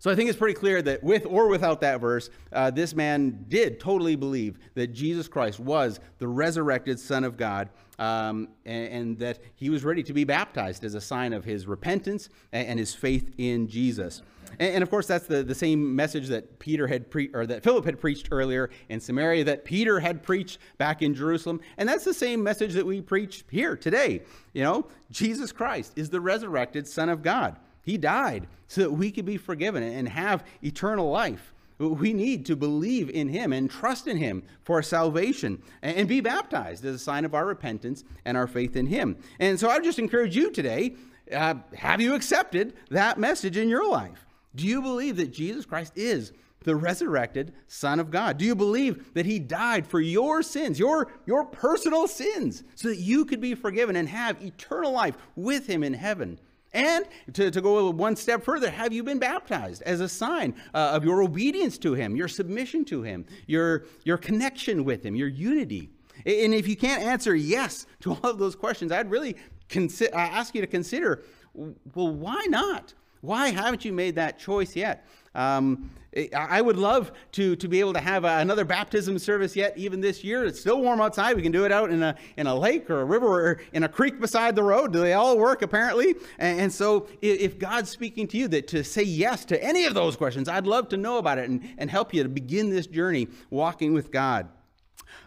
So 0.00 0.10
I 0.10 0.14
think 0.14 0.30
it's 0.30 0.38
pretty 0.38 0.54
clear 0.54 0.80
that 0.80 1.04
with 1.04 1.26
or 1.26 1.48
without 1.48 1.82
that 1.82 2.00
verse, 2.00 2.30
uh, 2.52 2.70
this 2.70 2.94
man 2.94 3.44
did 3.48 3.78
totally 3.78 4.16
believe 4.16 4.58
that 4.74 4.88
Jesus 4.94 5.28
Christ 5.28 5.60
was 5.60 6.00
the 6.18 6.26
resurrected 6.26 6.98
Son 6.98 7.22
of 7.22 7.36
God 7.36 7.68
um, 7.98 8.48
and, 8.64 8.88
and, 8.88 9.18
that 9.18 9.40
he 9.56 9.68
was 9.68 9.84
ready 9.84 10.02
to 10.04 10.14
be 10.14 10.24
baptized 10.24 10.84
as 10.84 10.94
a 10.94 11.02
sign 11.02 11.34
of 11.34 11.44
his 11.44 11.66
repentance 11.66 12.30
and, 12.50 12.66
and 12.66 12.78
his 12.78 12.94
faith 12.94 13.30
in 13.36 13.68
Jesus. 13.68 14.22
And, 14.58 14.74
and, 14.74 14.82
of 14.82 14.90
course, 14.90 15.06
that's 15.06 15.26
the, 15.26 15.42
the 15.42 15.54
same 15.54 15.94
message 15.94 16.28
that 16.28 16.58
Peter 16.58 16.86
had 16.86 17.10
pre- 17.10 17.30
or 17.32 17.46
that 17.46 17.62
Philip 17.62 17.84
had 17.84 18.00
preached 18.00 18.28
earlier 18.30 18.70
in 18.88 19.00
Samaria, 19.00 19.44
that 19.44 19.64
Peter 19.64 20.00
had 20.00 20.22
preached 20.22 20.58
back 20.78 21.02
in 21.02 21.14
Jerusalem, 21.14 21.60
and 21.78 21.88
that's 21.88 22.04
the 22.04 22.14
same 22.14 22.42
message 22.42 22.74
that 22.74 22.86
we 22.86 23.00
preach 23.00 23.44
here 23.50 23.76
today. 23.76 24.22
You 24.52 24.62
know, 24.62 24.86
Jesus 25.10 25.52
Christ 25.52 25.92
is 25.96 26.10
the 26.10 26.20
resurrected 26.20 26.86
Son 26.86 27.08
of 27.08 27.22
God. 27.22 27.56
He 27.82 27.96
died 27.96 28.46
so 28.68 28.82
that 28.82 28.92
we 28.92 29.10
could 29.10 29.24
be 29.24 29.36
forgiven 29.36 29.82
and 29.82 30.08
have 30.08 30.44
eternal 30.62 31.10
life. 31.10 31.52
We 31.78 32.12
need 32.12 32.44
to 32.46 32.56
believe 32.56 33.08
in 33.08 33.28
him 33.28 33.54
and 33.54 33.70
trust 33.70 34.06
in 34.06 34.18
him 34.18 34.42
for 34.64 34.82
salvation 34.82 35.62
and 35.80 36.06
be 36.06 36.20
baptized 36.20 36.84
as 36.84 36.96
a 36.96 36.98
sign 36.98 37.24
of 37.24 37.34
our 37.34 37.46
repentance 37.46 38.04
and 38.26 38.36
our 38.36 38.46
faith 38.46 38.76
in 38.76 38.86
him. 38.86 39.16
And 39.38 39.58
so 39.58 39.70
I 39.70 39.80
just 39.80 39.98
encourage 39.98 40.36
you 40.36 40.50
today 40.50 40.96
uh, 41.32 41.54
have 41.74 42.00
you 42.00 42.14
accepted 42.14 42.74
that 42.90 43.18
message 43.18 43.56
in 43.56 43.68
your 43.68 43.88
life? 43.88 44.26
Do 44.54 44.66
you 44.66 44.82
believe 44.82 45.16
that 45.16 45.32
Jesus 45.32 45.64
Christ 45.64 45.92
is 45.96 46.32
the 46.64 46.76
resurrected 46.76 47.52
Son 47.66 48.00
of 48.00 48.10
God? 48.10 48.38
Do 48.38 48.44
you 48.44 48.54
believe 48.54 49.14
that 49.14 49.26
He 49.26 49.38
died 49.38 49.86
for 49.86 50.00
your 50.00 50.42
sins, 50.42 50.78
your, 50.78 51.12
your 51.26 51.44
personal 51.44 52.06
sins, 52.06 52.64
so 52.74 52.88
that 52.88 52.98
you 52.98 53.24
could 53.24 53.40
be 53.40 53.54
forgiven 53.54 53.96
and 53.96 54.08
have 54.08 54.42
eternal 54.42 54.92
life 54.92 55.16
with 55.36 55.66
Him 55.66 55.82
in 55.82 55.94
heaven? 55.94 56.38
And 56.72 57.04
to, 57.32 57.50
to 57.50 57.60
go 57.60 57.90
one 57.90 58.14
step 58.14 58.44
further, 58.44 58.70
have 58.70 58.92
you 58.92 59.02
been 59.02 59.18
baptized 59.18 59.82
as 59.82 60.00
a 60.00 60.08
sign 60.08 60.54
uh, 60.72 60.92
of 60.94 61.04
your 61.04 61.22
obedience 61.22 61.78
to 61.78 61.94
Him, 61.94 62.14
your 62.14 62.28
submission 62.28 62.84
to 62.86 63.02
Him, 63.02 63.26
your, 63.46 63.86
your 64.04 64.18
connection 64.18 64.84
with 64.84 65.04
Him, 65.04 65.16
your 65.16 65.28
unity? 65.28 65.90
And 66.26 66.54
if 66.54 66.68
you 66.68 66.76
can't 66.76 67.02
answer 67.02 67.34
yes 67.34 67.86
to 68.00 68.12
all 68.12 68.30
of 68.30 68.38
those 68.38 68.54
questions, 68.54 68.92
I'd 68.92 69.10
really 69.10 69.36
consi- 69.68 70.12
ask 70.12 70.54
you 70.54 70.60
to 70.60 70.66
consider 70.66 71.22
well, 71.52 72.14
why 72.14 72.46
not? 72.48 72.94
Why 73.20 73.48
haven't 73.48 73.84
you 73.84 73.92
made 73.92 74.14
that 74.14 74.38
choice 74.38 74.74
yet? 74.74 75.06
Um, 75.34 75.90
I 76.34 76.60
would 76.60 76.76
love 76.76 77.12
to, 77.32 77.54
to 77.54 77.68
be 77.68 77.78
able 77.78 77.92
to 77.92 78.00
have 78.00 78.24
another 78.24 78.64
baptism 78.64 79.16
service 79.16 79.54
yet, 79.54 79.78
even 79.78 80.00
this 80.00 80.24
year. 80.24 80.44
It's 80.44 80.58
still 80.58 80.80
warm 80.80 81.00
outside. 81.00 81.36
We 81.36 81.42
can 81.42 81.52
do 81.52 81.64
it 81.64 81.70
out 81.70 81.90
in 81.90 82.02
a, 82.02 82.16
in 82.36 82.48
a 82.48 82.54
lake 82.54 82.90
or 82.90 83.02
a 83.02 83.04
river 83.04 83.28
or 83.28 83.60
in 83.72 83.84
a 83.84 83.88
creek 83.88 84.20
beside 84.20 84.56
the 84.56 84.62
road. 84.64 84.92
Do 84.92 84.98
they 84.98 85.12
all 85.12 85.38
work, 85.38 85.62
apparently? 85.62 86.16
And, 86.40 86.62
and 86.62 86.72
so, 86.72 87.06
if 87.22 87.60
God's 87.60 87.90
speaking 87.90 88.26
to 88.28 88.36
you 88.36 88.48
that 88.48 88.66
to 88.68 88.82
say 88.82 89.04
yes 89.04 89.44
to 89.46 89.62
any 89.62 89.84
of 89.84 89.94
those 89.94 90.16
questions, 90.16 90.48
I'd 90.48 90.66
love 90.66 90.88
to 90.88 90.96
know 90.96 91.18
about 91.18 91.38
it 91.38 91.48
and, 91.48 91.62
and 91.78 91.88
help 91.88 92.12
you 92.12 92.24
to 92.24 92.28
begin 92.28 92.70
this 92.70 92.88
journey 92.88 93.28
walking 93.50 93.94
with 93.94 94.10
God. 94.10 94.48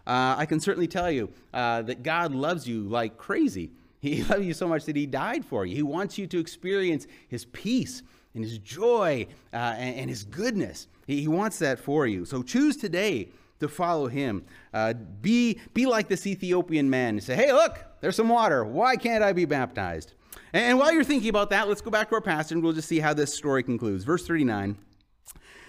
Uh, 0.05 0.35
I 0.37 0.45
can 0.45 0.59
certainly 0.59 0.87
tell 0.87 1.09
you 1.09 1.31
uh, 1.53 1.83
that 1.83 2.03
God 2.03 2.35
loves 2.35 2.67
you 2.67 2.81
like 2.81 3.17
crazy. 3.17 3.71
He 4.03 4.21
loves 4.29 4.45
you 4.45 4.53
so 4.53 4.67
much 4.67 4.85
that 4.85 4.95
He 4.95 5.07
died 5.07 5.43
for 5.43 5.65
you. 5.65 5.75
He 5.75 5.83
wants 5.83 6.17
you 6.17 6.27
to 6.27 6.39
experience 6.39 7.07
His 7.27 7.45
peace 7.45 8.03
and 8.35 8.43
his 8.43 8.57
joy 8.57 9.27
uh, 9.53 9.75
and, 9.77 9.95
and, 9.95 10.09
his 10.09 10.23
goodness. 10.23 10.87
He, 11.05 11.21
he, 11.21 11.27
wants 11.27 11.59
that 11.59 11.79
for 11.79 12.07
you. 12.07 12.25
So 12.25 12.41
choose 12.41 12.75
today 12.75 13.29
to 13.59 13.67
follow 13.67 14.07
him. 14.07 14.43
Uh, 14.73 14.93
be, 14.93 15.59
be 15.73 15.85
like 15.85 16.07
this 16.07 16.25
Ethiopian 16.25 16.89
man 16.89 17.09
and 17.09 17.23
say, 17.23 17.35
hey, 17.35 17.53
look, 17.53 17.79
there's 18.01 18.15
some 18.15 18.29
water. 18.29 18.63
Why 18.65 18.95
can't 18.95 19.23
I 19.23 19.33
be 19.33 19.45
baptized? 19.45 20.13
And, 20.51 20.63
and 20.63 20.79
while 20.79 20.91
you're 20.91 21.03
thinking 21.03 21.29
about 21.29 21.49
that, 21.51 21.67
let's 21.67 21.81
go 21.81 21.91
back 21.91 22.09
to 22.09 22.15
our 22.15 22.21
passage 22.21 22.53
and 22.53 22.63
we'll 22.63 22.73
just 22.73 22.87
see 22.87 22.99
how 22.99 23.13
this 23.13 23.33
story 23.33 23.63
concludes. 23.63 24.03
Verse 24.03 24.25
39 24.25 24.77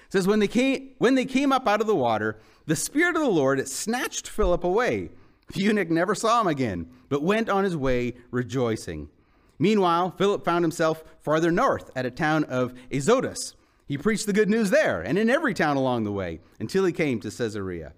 says, 0.09 0.27
when 0.27 0.39
they, 0.39 0.49
came, 0.49 0.91
when 0.99 1.15
they 1.15 1.27
came 1.27 1.53
up 1.53 1.69
out 1.69 1.81
of 1.81 1.87
the 1.87 1.95
water, 1.95 2.39
the 2.67 2.77
Spirit 2.77 3.15
of 3.17 3.23
the 3.23 3.29
Lord 3.29 3.67
snatched 3.69 4.29
Philip 4.29 4.65
away. 4.65 5.11
The 5.53 5.61
eunuch 5.61 5.91
never 5.91 6.15
saw 6.15 6.41
him 6.41 6.47
again, 6.47 6.89
but 7.09 7.23
went 7.23 7.49
on 7.49 7.65
his 7.65 7.77
way 7.77 8.15
rejoicing. 8.31 9.09
Meanwhile, 9.59 10.15
Philip 10.19 10.45
found 10.45 10.65
himself 10.65 11.05
farther 11.21 11.51
north 11.51 11.91
at 11.95 12.07
a 12.07 12.11
town 12.11 12.45
of 12.45 12.75
Azotus. 12.91 13.55
He 13.87 13.99
preached 13.99 14.27
the 14.27 14.33
good 14.33 14.49
news 14.49 14.71
there 14.71 15.03
and 15.03 15.19
in 15.19 15.31
every 15.31 15.55
town 15.55 15.77
along 15.77 16.05
the 16.05 16.13
way 16.13 16.41
until 16.59 16.85
he 16.85 16.93
came 16.93 17.21
to 17.21 17.31
Caesarea. 17.31 17.93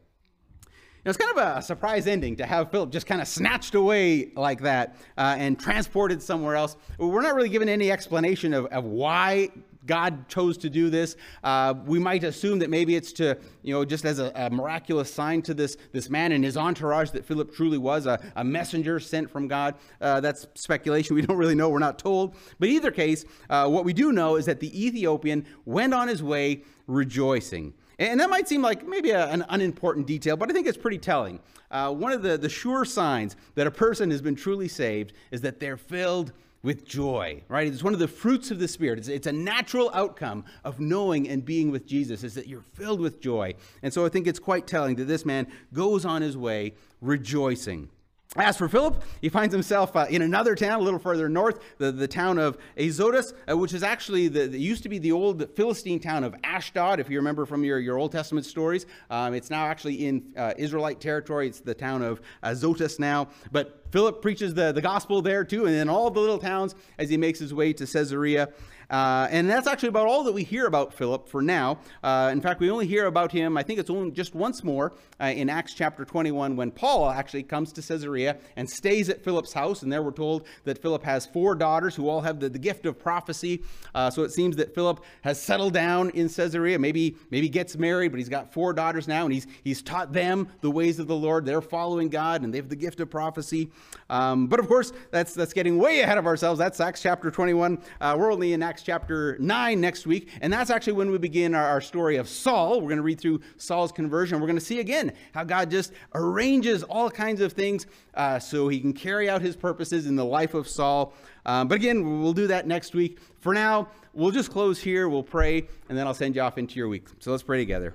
Now, 1.05 1.11
it's 1.11 1.19
kind 1.19 1.39
of 1.39 1.59
a 1.59 1.63
surprise 1.63 2.09
ending 2.09 2.35
to 2.37 2.47
have 2.47 2.73
Philip 2.73 2.91
just 2.91 3.07
kind 3.07 3.21
of 3.21 3.29
snatched 3.29 3.77
away 3.77 4.33
like 4.35 4.63
that 4.63 4.97
uh, 5.17 5.37
and 5.39 5.57
transported 5.57 6.21
somewhere 6.21 6.57
else. 6.57 6.77
We're 6.99 7.23
not 7.23 7.37
really 7.37 7.49
given 7.49 7.69
any 7.69 7.93
explanation 7.93 8.53
of, 8.53 8.67
of 8.67 8.85
why 8.85 9.51
God 9.87 10.29
chose 10.29 10.59
to 10.59 10.71
do 10.71 10.91
this. 10.91 11.17
Uh, 11.43 11.75
we 11.85 11.99
might 11.99 12.25
assume 12.25 12.59
that 12.59 12.71
maybe 12.71 12.97
it's 12.97 13.13
to, 13.15 13.39
you 13.63 13.73
know, 13.73 13.85
just 13.85 14.05
as 14.05 14.19
a, 14.19 14.33
a, 14.35 14.51
miraculous 14.51 15.13
sign 15.13 15.43
to 15.43 15.55
this, 15.55 15.77
this 15.93 16.11
man 16.11 16.33
and 16.33 16.45
his 16.45 16.57
entourage 16.57 17.11
that 17.11 17.25
Philip 17.25 17.55
truly 17.55 17.79
was 17.79 18.07
a, 18.07 18.21
a 18.37 18.45
messenger 18.45 18.99
sent 19.01 19.31
from 19.31 19.49
God. 19.49 19.75
Uh, 20.01 20.21
that's 20.21 20.47
speculation. 20.55 21.15
We 21.15 21.23
don't 21.23 21.37
really 21.37 21.55
know. 21.55 21.69
We're 21.69 21.79
not 21.79 21.99
told. 21.99 22.35
But 22.59 22.69
either 22.69 22.91
case, 22.91 23.25
uh, 23.49 23.69
what 23.69 23.85
we 23.85 23.93
do 23.93 24.13
know 24.13 24.37
is 24.37 24.47
that 24.47 24.61
the 24.61 24.87
Ethiopian 24.87 25.47
went 25.65 25.95
on 25.95 26.09
his 26.09 26.23
way 26.23 26.63
rejoicing. 26.87 27.75
And 27.99 28.21
that 28.21 28.29
might 28.29 28.47
seem 28.47 28.61
like 28.61 28.87
maybe 28.87 29.11
a, 29.11 29.27
an 29.29 29.45
unimportant 29.49 30.07
detail, 30.07 30.37
but 30.37 30.51
I 30.51 30.53
think 30.53 30.67
it's 30.67 30.77
pretty 30.77 30.99
telling. 30.99 31.41
Uh, 31.71 31.93
one 31.93 32.13
of 32.13 32.23
the, 32.23 32.37
the 32.37 32.49
sure 32.49 32.85
signs 32.85 33.37
that 33.55 33.67
a 33.67 33.71
person 33.71 34.11
has 34.11 34.21
been 34.21 34.37
truly 34.37 34.69
saved 34.69 35.13
is 35.31 35.41
that 35.41 35.61
they're 35.61 35.77
filled 35.77 36.33
with 36.67 36.85
joy, 36.85 37.41
right? 37.49 37.69
It's 37.69 37.85
one 37.85 37.93
of 37.93 38.01
the 38.01 38.09
fruits 38.09 38.51
of 38.51 38.59
the 38.59 38.67
Spirit. 38.67 38.99
It's, 38.99 39.07
it's, 39.07 39.29
a 39.29 39.33
natural 39.33 39.89
outcome 39.95 40.45
of 40.65 40.81
knowing 40.81 41.29
and 41.29 41.45
being 41.45 41.71
with 41.71 41.87
Jesus, 41.87 42.25
is 42.25 42.35
that 42.35 42.49
you're 42.49 42.61
filled 42.61 43.01
with 43.01 43.21
joy. 43.21 43.55
And 43.85 43.95
so 43.95 44.05
I 44.05 44.09
think 44.09 44.27
it's 44.27 44.41
quite 44.41 44.67
telling 44.67 44.97
that 44.97 45.05
this 45.05 45.25
man 45.25 45.47
goes 45.73 46.05
on 46.05 46.23
his 46.23 46.37
way 46.37 46.75
rejoicing. 47.01 47.89
As 48.35 48.57
for 48.57 48.69
Philip, 48.69 49.03
he 49.23 49.31
finds 49.31 49.55
himself 49.55 49.97
uh, 49.97 50.07
in 50.11 50.21
another 50.21 50.55
town 50.55 50.81
a 50.81 50.83
little 50.83 50.99
further 50.99 51.29
north, 51.29 51.61
the, 51.79 51.91
the 51.91 52.09
town 52.09 52.39
of 52.39 52.59
Azotus, 52.77 53.33
uh, 53.49 53.57
which 53.57 53.73
is 53.73 53.83
actually 53.83 54.29
the, 54.29 54.47
the, 54.47 54.59
used 54.59 54.83
to 54.83 54.91
be 54.91 54.99
the 54.99 55.13
old 55.13 55.49
Philistine 55.55 56.01
town 56.01 56.23
of 56.23 56.35
Ashdod, 56.45 57.01
if 57.01 57.09
you 57.09 57.17
remember 57.17 57.47
from 57.47 57.65
your, 57.65 57.79
your 57.79 57.99
Old 57.99 58.13
Testament 58.13 58.45
stories. 58.45 58.85
Um, 59.09 59.33
it's 59.33 59.49
now 59.49 59.65
actually 59.65 60.07
in 60.07 60.35
uh, 60.37 60.53
Israelite 60.59 61.01
territory. 61.01 61.47
It's 61.47 61.61
the 61.61 61.75
town 61.75 62.03
of 62.03 62.21
Azotus 62.43 62.99
now. 62.99 63.29
But 63.53 63.87
Philip 63.91 64.21
preaches 64.21 64.53
the, 64.53 64.73
the 64.73 64.83
gospel 64.83 65.23
there 65.23 65.45
too, 65.45 65.65
and 65.65 65.75
in 65.75 65.89
all 65.89 66.11
the 66.11 66.21
little 66.21 66.39
towns 66.39 66.75
as 66.99 67.09
he 67.09 67.17
makes 67.17 67.39
his 67.39 67.55
way 67.55 67.73
to 67.73 67.87
Caesarea. 67.87 68.51
Uh, 68.91 69.27
and 69.31 69.49
that's 69.49 69.67
actually 69.67 69.89
about 69.89 70.07
all 70.07 70.25
that 70.25 70.33
we 70.33 70.45
hear 70.45 70.67
about 70.67 70.95
Philip 70.95 71.29
for 71.29 71.43
now. 71.43 71.79
Uh, 72.03 72.31
in 72.33 72.41
fact, 72.41 72.61
we 72.61 72.71
only 72.71 72.87
hear 72.87 73.07
about 73.07 73.33
him, 73.33 73.57
I 73.57 73.63
think 73.63 73.79
it's 73.79 73.91
only 73.91 74.11
just 74.11 74.35
once 74.35 74.63
more 74.63 74.93
uh, 75.21 75.27
in 75.27 75.49
Acts 75.49 75.75
chapter 75.75 76.05
21 76.05 76.57
when 76.57 76.71
Paul 76.71 77.11
actually 77.11 77.43
comes 77.43 77.73
to 77.73 77.83
Caesarea 77.83 78.37
and 78.57 78.69
stays 78.69 79.09
at 79.09 79.23
Philip's 79.23 79.53
house. 79.53 79.83
And 79.83 79.93
there 79.93 80.03
we're 80.03 80.13
told 80.13 80.47
that 80.65 80.81
Philip 80.81 81.03
has 81.03 81.27
four 81.27 81.55
daughters 81.55 81.95
who 81.95 82.09
all 82.09 82.21
have 82.21 82.41
the, 82.41 82.49
the 82.49 82.59
gift 82.59 82.87
of 82.87 82.99
prophecy. 82.99 83.63
Uh, 83.95 84.11
so 84.11 84.23
it 84.23 84.33
seems 84.33 84.57
that 84.57 84.75
Philip 84.75 85.05
has 85.23 85.41
settled 85.41 85.73
down 85.73 86.11
in 86.11 86.29
Caesarea, 86.29 86.79
maybe, 86.79 87.17
maybe 87.31 87.49
gets 87.49 87.77
married, 87.77 88.13
but 88.13 88.19
he's 88.19 88.29
got 88.29 88.53
four 88.53 88.73
daughters 88.73 89.09
now, 89.09 89.25
and 89.25 89.33
he's, 89.33 89.47
he's 89.65 89.83
taught 89.83 90.13
them 90.13 90.49
the 90.61 90.71
ways 90.71 90.99
of 90.99 91.07
the 91.07 91.17
Lord. 91.17 91.45
They're 91.45 91.61
following 91.61 92.09
God, 92.09 92.43
and 92.43 92.53
they 92.53 92.59
have 92.59 92.69
the 92.69 92.77
gift 92.77 93.01
of 93.01 93.11
prophecy. 93.11 93.71
Um, 94.09 94.47
but 94.47 94.61
of 94.61 94.69
course, 94.69 94.93
that's, 95.11 95.35
that's 95.35 95.53
getting 95.53 95.79
way 95.79 96.01
ahead 96.01 96.19
of 96.19 96.27
ourselves. 96.27 96.59
That's 96.59 96.81
Acts 96.81 97.03
chapter 97.03 97.31
21. 97.31 97.79
Uh, 98.01 98.17
we're 98.19 98.33
only 98.33 98.53
in 98.53 98.63
Acts 98.63 98.76
Acts 98.77 98.83
chapter 98.83 99.39
9 99.39 99.81
next 99.81 100.07
week, 100.07 100.29
and 100.43 100.53
that's 100.53 100.69
actually 100.69 100.93
when 100.93 101.11
we 101.11 101.17
begin 101.17 101.55
our, 101.55 101.67
our 101.67 101.81
story 101.81 102.17
of 102.17 102.29
Saul. 102.29 102.83
We're 102.83 102.89
going 102.89 102.99
to 102.99 103.03
read 103.03 103.19
through 103.19 103.41
Saul's 103.57 103.91
conversion. 103.91 104.39
We're 104.39 104.49
going 104.49 104.59
to 104.59 104.65
see 104.65 104.81
again 104.81 105.15
how 105.33 105.45
God 105.45 105.71
just 105.71 105.95
arranges 106.15 106.83
all 106.83 107.11
kinds 107.11 107.41
of 107.41 107.55
things 107.55 107.87
uh, 108.13 108.39
so 108.39 108.69
he 108.69 108.79
can 108.79 108.93
carry 108.93 109.31
out 109.31 109.41
his 109.41 109.57
purposes 109.57 110.07
in 110.07 110.15
the 110.15 110.27
life 110.27 110.53
of 110.53 110.69
Saul. 110.69 111.15
Um, 111.47 111.69
but 111.69 111.77
again, 111.77 112.21
we'll 112.21 112.35
do 112.35 112.49
that 112.49 112.67
next 112.67 112.95
week. 112.95 113.19
For 113.41 113.55
now, 113.55 113.89
we'll 114.13 114.31
just 114.31 114.51
close 114.51 114.79
here, 114.79 115.09
we'll 115.09 115.23
pray, 115.23 115.67
and 115.89 115.97
then 115.97 116.07
I'll 116.07 116.13
send 116.13 116.37
you 116.37 116.43
off 116.43 116.59
into 116.59 116.75
your 116.75 116.89
week. 116.89 117.07
So 117.19 117.31
let's 117.31 117.43
pray 117.43 117.57
together. 117.57 117.95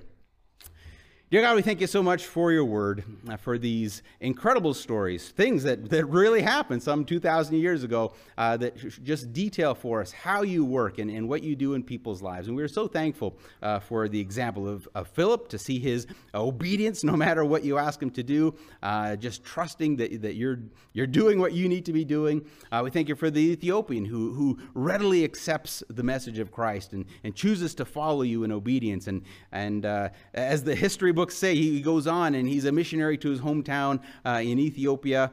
Dear 1.32 1.40
God, 1.40 1.56
we 1.56 1.62
thank 1.62 1.80
you 1.80 1.86
so 1.86 2.02
much 2.02 2.26
for 2.26 2.52
your 2.52 2.66
word, 2.66 3.04
uh, 3.26 3.38
for 3.38 3.56
these 3.56 4.02
incredible 4.20 4.74
stories, 4.74 5.30
things 5.30 5.62
that, 5.62 5.88
that 5.88 6.04
really 6.04 6.42
happened 6.42 6.82
some 6.82 7.06
2,000 7.06 7.56
years 7.56 7.84
ago 7.84 8.12
uh, 8.36 8.58
that 8.58 8.76
just 9.02 9.32
detail 9.32 9.74
for 9.74 10.02
us 10.02 10.12
how 10.12 10.42
you 10.42 10.62
work 10.62 10.98
and, 10.98 11.10
and 11.10 11.26
what 11.26 11.42
you 11.42 11.56
do 11.56 11.72
in 11.72 11.82
people's 11.82 12.20
lives. 12.20 12.48
And 12.48 12.54
we're 12.54 12.68
so 12.68 12.86
thankful 12.86 13.38
uh, 13.62 13.80
for 13.80 14.10
the 14.10 14.20
example 14.20 14.68
of, 14.68 14.86
of 14.94 15.08
Philip 15.08 15.48
to 15.48 15.58
see 15.58 15.78
his 15.78 16.06
obedience 16.34 17.02
no 17.02 17.16
matter 17.16 17.46
what 17.46 17.64
you 17.64 17.78
ask 17.78 18.02
him 18.02 18.10
to 18.10 18.22
do, 18.22 18.54
uh, 18.82 19.16
just 19.16 19.42
trusting 19.42 19.96
that, 19.96 20.20
that 20.20 20.34
you're, 20.34 20.58
you're 20.92 21.06
doing 21.06 21.40
what 21.40 21.54
you 21.54 21.66
need 21.66 21.86
to 21.86 21.94
be 21.94 22.04
doing. 22.04 22.44
Uh, 22.70 22.82
we 22.84 22.90
thank 22.90 23.08
you 23.08 23.14
for 23.14 23.30
the 23.30 23.40
Ethiopian 23.40 24.04
who, 24.04 24.34
who 24.34 24.58
readily 24.74 25.24
accepts 25.24 25.82
the 25.88 26.02
message 26.02 26.38
of 26.38 26.52
Christ 26.52 26.92
and, 26.92 27.06
and 27.24 27.34
chooses 27.34 27.74
to 27.76 27.86
follow 27.86 28.20
you 28.20 28.44
in 28.44 28.52
obedience. 28.52 29.06
And, 29.06 29.22
and 29.50 29.86
as 30.34 30.62
the 30.62 30.74
history 30.74 31.10
book 31.10 31.21
books 31.22 31.36
say, 31.36 31.54
he 31.54 31.80
goes 31.80 32.08
on 32.08 32.34
and 32.34 32.48
he's 32.48 32.64
a 32.64 32.72
missionary 32.72 33.16
to 33.16 33.30
his 33.30 33.38
hometown 33.38 34.00
uh, 34.26 34.40
in 34.42 34.58
Ethiopia 34.58 35.30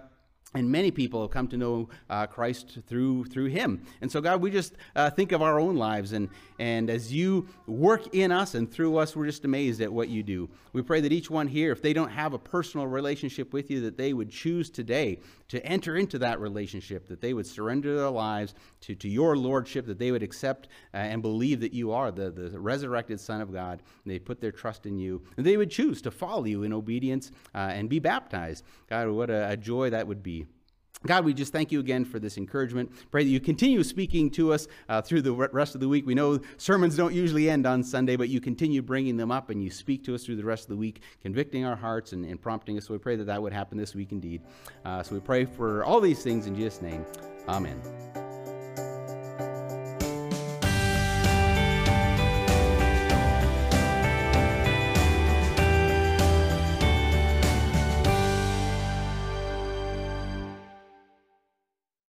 and 0.53 0.71
many 0.71 0.91
people 0.91 1.21
have 1.21 1.31
come 1.31 1.47
to 1.47 1.57
know 1.57 1.89
uh, 2.09 2.27
Christ 2.27 2.79
through 2.87 3.25
through 3.25 3.47
him. 3.47 3.85
And 4.01 4.11
so, 4.11 4.21
God, 4.21 4.41
we 4.41 4.51
just 4.51 4.73
uh, 4.95 5.09
think 5.09 5.31
of 5.31 5.41
our 5.41 5.59
own 5.59 5.75
lives, 5.77 6.13
and 6.13 6.29
and 6.59 6.89
as 6.89 7.11
you 7.11 7.47
work 7.67 8.13
in 8.13 8.31
us 8.33 8.53
and 8.53 8.69
through 8.69 8.97
us, 8.97 9.15
we're 9.15 9.25
just 9.25 9.45
amazed 9.45 9.81
at 9.81 9.91
what 9.91 10.09
you 10.09 10.21
do. 10.21 10.49
We 10.73 10.81
pray 10.81 10.99
that 10.99 11.13
each 11.13 11.31
one 11.31 11.47
here, 11.47 11.71
if 11.71 11.81
they 11.81 11.93
don't 11.93 12.09
have 12.09 12.33
a 12.33 12.37
personal 12.37 12.85
relationship 12.85 13.53
with 13.53 13.71
you, 13.71 13.79
that 13.81 13.97
they 13.97 14.11
would 14.11 14.29
choose 14.29 14.69
today 14.69 15.19
to 15.47 15.65
enter 15.65 15.95
into 15.95 16.19
that 16.19 16.39
relationship, 16.41 17.07
that 17.07 17.21
they 17.21 17.33
would 17.33 17.47
surrender 17.47 17.95
their 17.95 18.09
lives 18.09 18.53
to, 18.81 18.93
to 18.95 19.07
your 19.07 19.37
lordship, 19.37 19.85
that 19.85 19.99
they 19.99 20.11
would 20.11 20.21
accept 20.21 20.67
uh, 20.93 20.97
and 20.97 21.21
believe 21.21 21.61
that 21.61 21.73
you 21.73 21.93
are 21.93 22.11
the, 22.11 22.29
the 22.29 22.59
resurrected 22.59 23.21
Son 23.21 23.39
of 23.39 23.53
God, 23.53 23.81
and 24.03 24.11
they 24.13 24.19
put 24.19 24.41
their 24.41 24.51
trust 24.51 24.85
in 24.85 24.99
you, 24.99 25.23
and 25.37 25.45
they 25.45 25.55
would 25.55 25.71
choose 25.71 26.01
to 26.01 26.11
follow 26.11 26.43
you 26.43 26.63
in 26.63 26.73
obedience 26.73 27.31
uh, 27.55 27.71
and 27.71 27.89
be 27.89 27.99
baptized. 27.99 28.65
God, 28.89 29.07
what 29.09 29.29
a, 29.29 29.51
a 29.51 29.57
joy 29.57 29.89
that 29.91 30.05
would 30.05 30.21
be. 30.21 30.45
God, 31.05 31.23
we 31.23 31.33
just 31.33 31.53
thank 31.53 31.71
you 31.71 31.79
again 31.79 32.03
for 32.03 32.19
this 32.19 32.37
encouragement. 32.37 32.91
Pray 33.09 33.23
that 33.23 33.29
you 33.29 33.39
continue 33.39 33.83
speaking 33.83 34.29
to 34.31 34.51
us 34.51 34.67
uh, 34.89 35.01
through 35.01 35.21
the 35.21 35.31
rest 35.31 35.73
of 35.73 35.79
the 35.79 35.87
week. 35.87 36.05
We 36.05 36.13
know 36.13 36.41
sermons 36.57 36.97
don't 36.97 37.13
usually 37.13 37.49
end 37.49 37.65
on 37.65 37.83
Sunday, 37.83 38.17
but 38.17 38.27
you 38.27 38.41
continue 38.41 38.81
bringing 38.81 39.15
them 39.15 39.31
up 39.31 39.49
and 39.49 39.63
you 39.63 39.71
speak 39.71 40.03
to 40.05 40.15
us 40.15 40.25
through 40.25 40.35
the 40.35 40.43
rest 40.43 40.63
of 40.63 40.69
the 40.69 40.75
week, 40.75 41.01
convicting 41.21 41.63
our 41.63 41.75
hearts 41.75 42.11
and, 42.11 42.25
and 42.25 42.41
prompting 42.41 42.77
us. 42.77 42.87
So 42.87 42.93
we 42.93 42.97
pray 42.97 43.15
that 43.15 43.25
that 43.25 43.41
would 43.41 43.53
happen 43.53 43.77
this 43.77 43.95
week 43.95 44.11
indeed. 44.11 44.41
Uh, 44.83 45.01
so 45.01 45.15
we 45.15 45.21
pray 45.21 45.45
for 45.45 45.85
all 45.85 46.01
these 46.01 46.21
things 46.21 46.47
in 46.47 46.55
Jesus' 46.55 46.81
name. 46.81 47.05
Amen. 47.47 47.81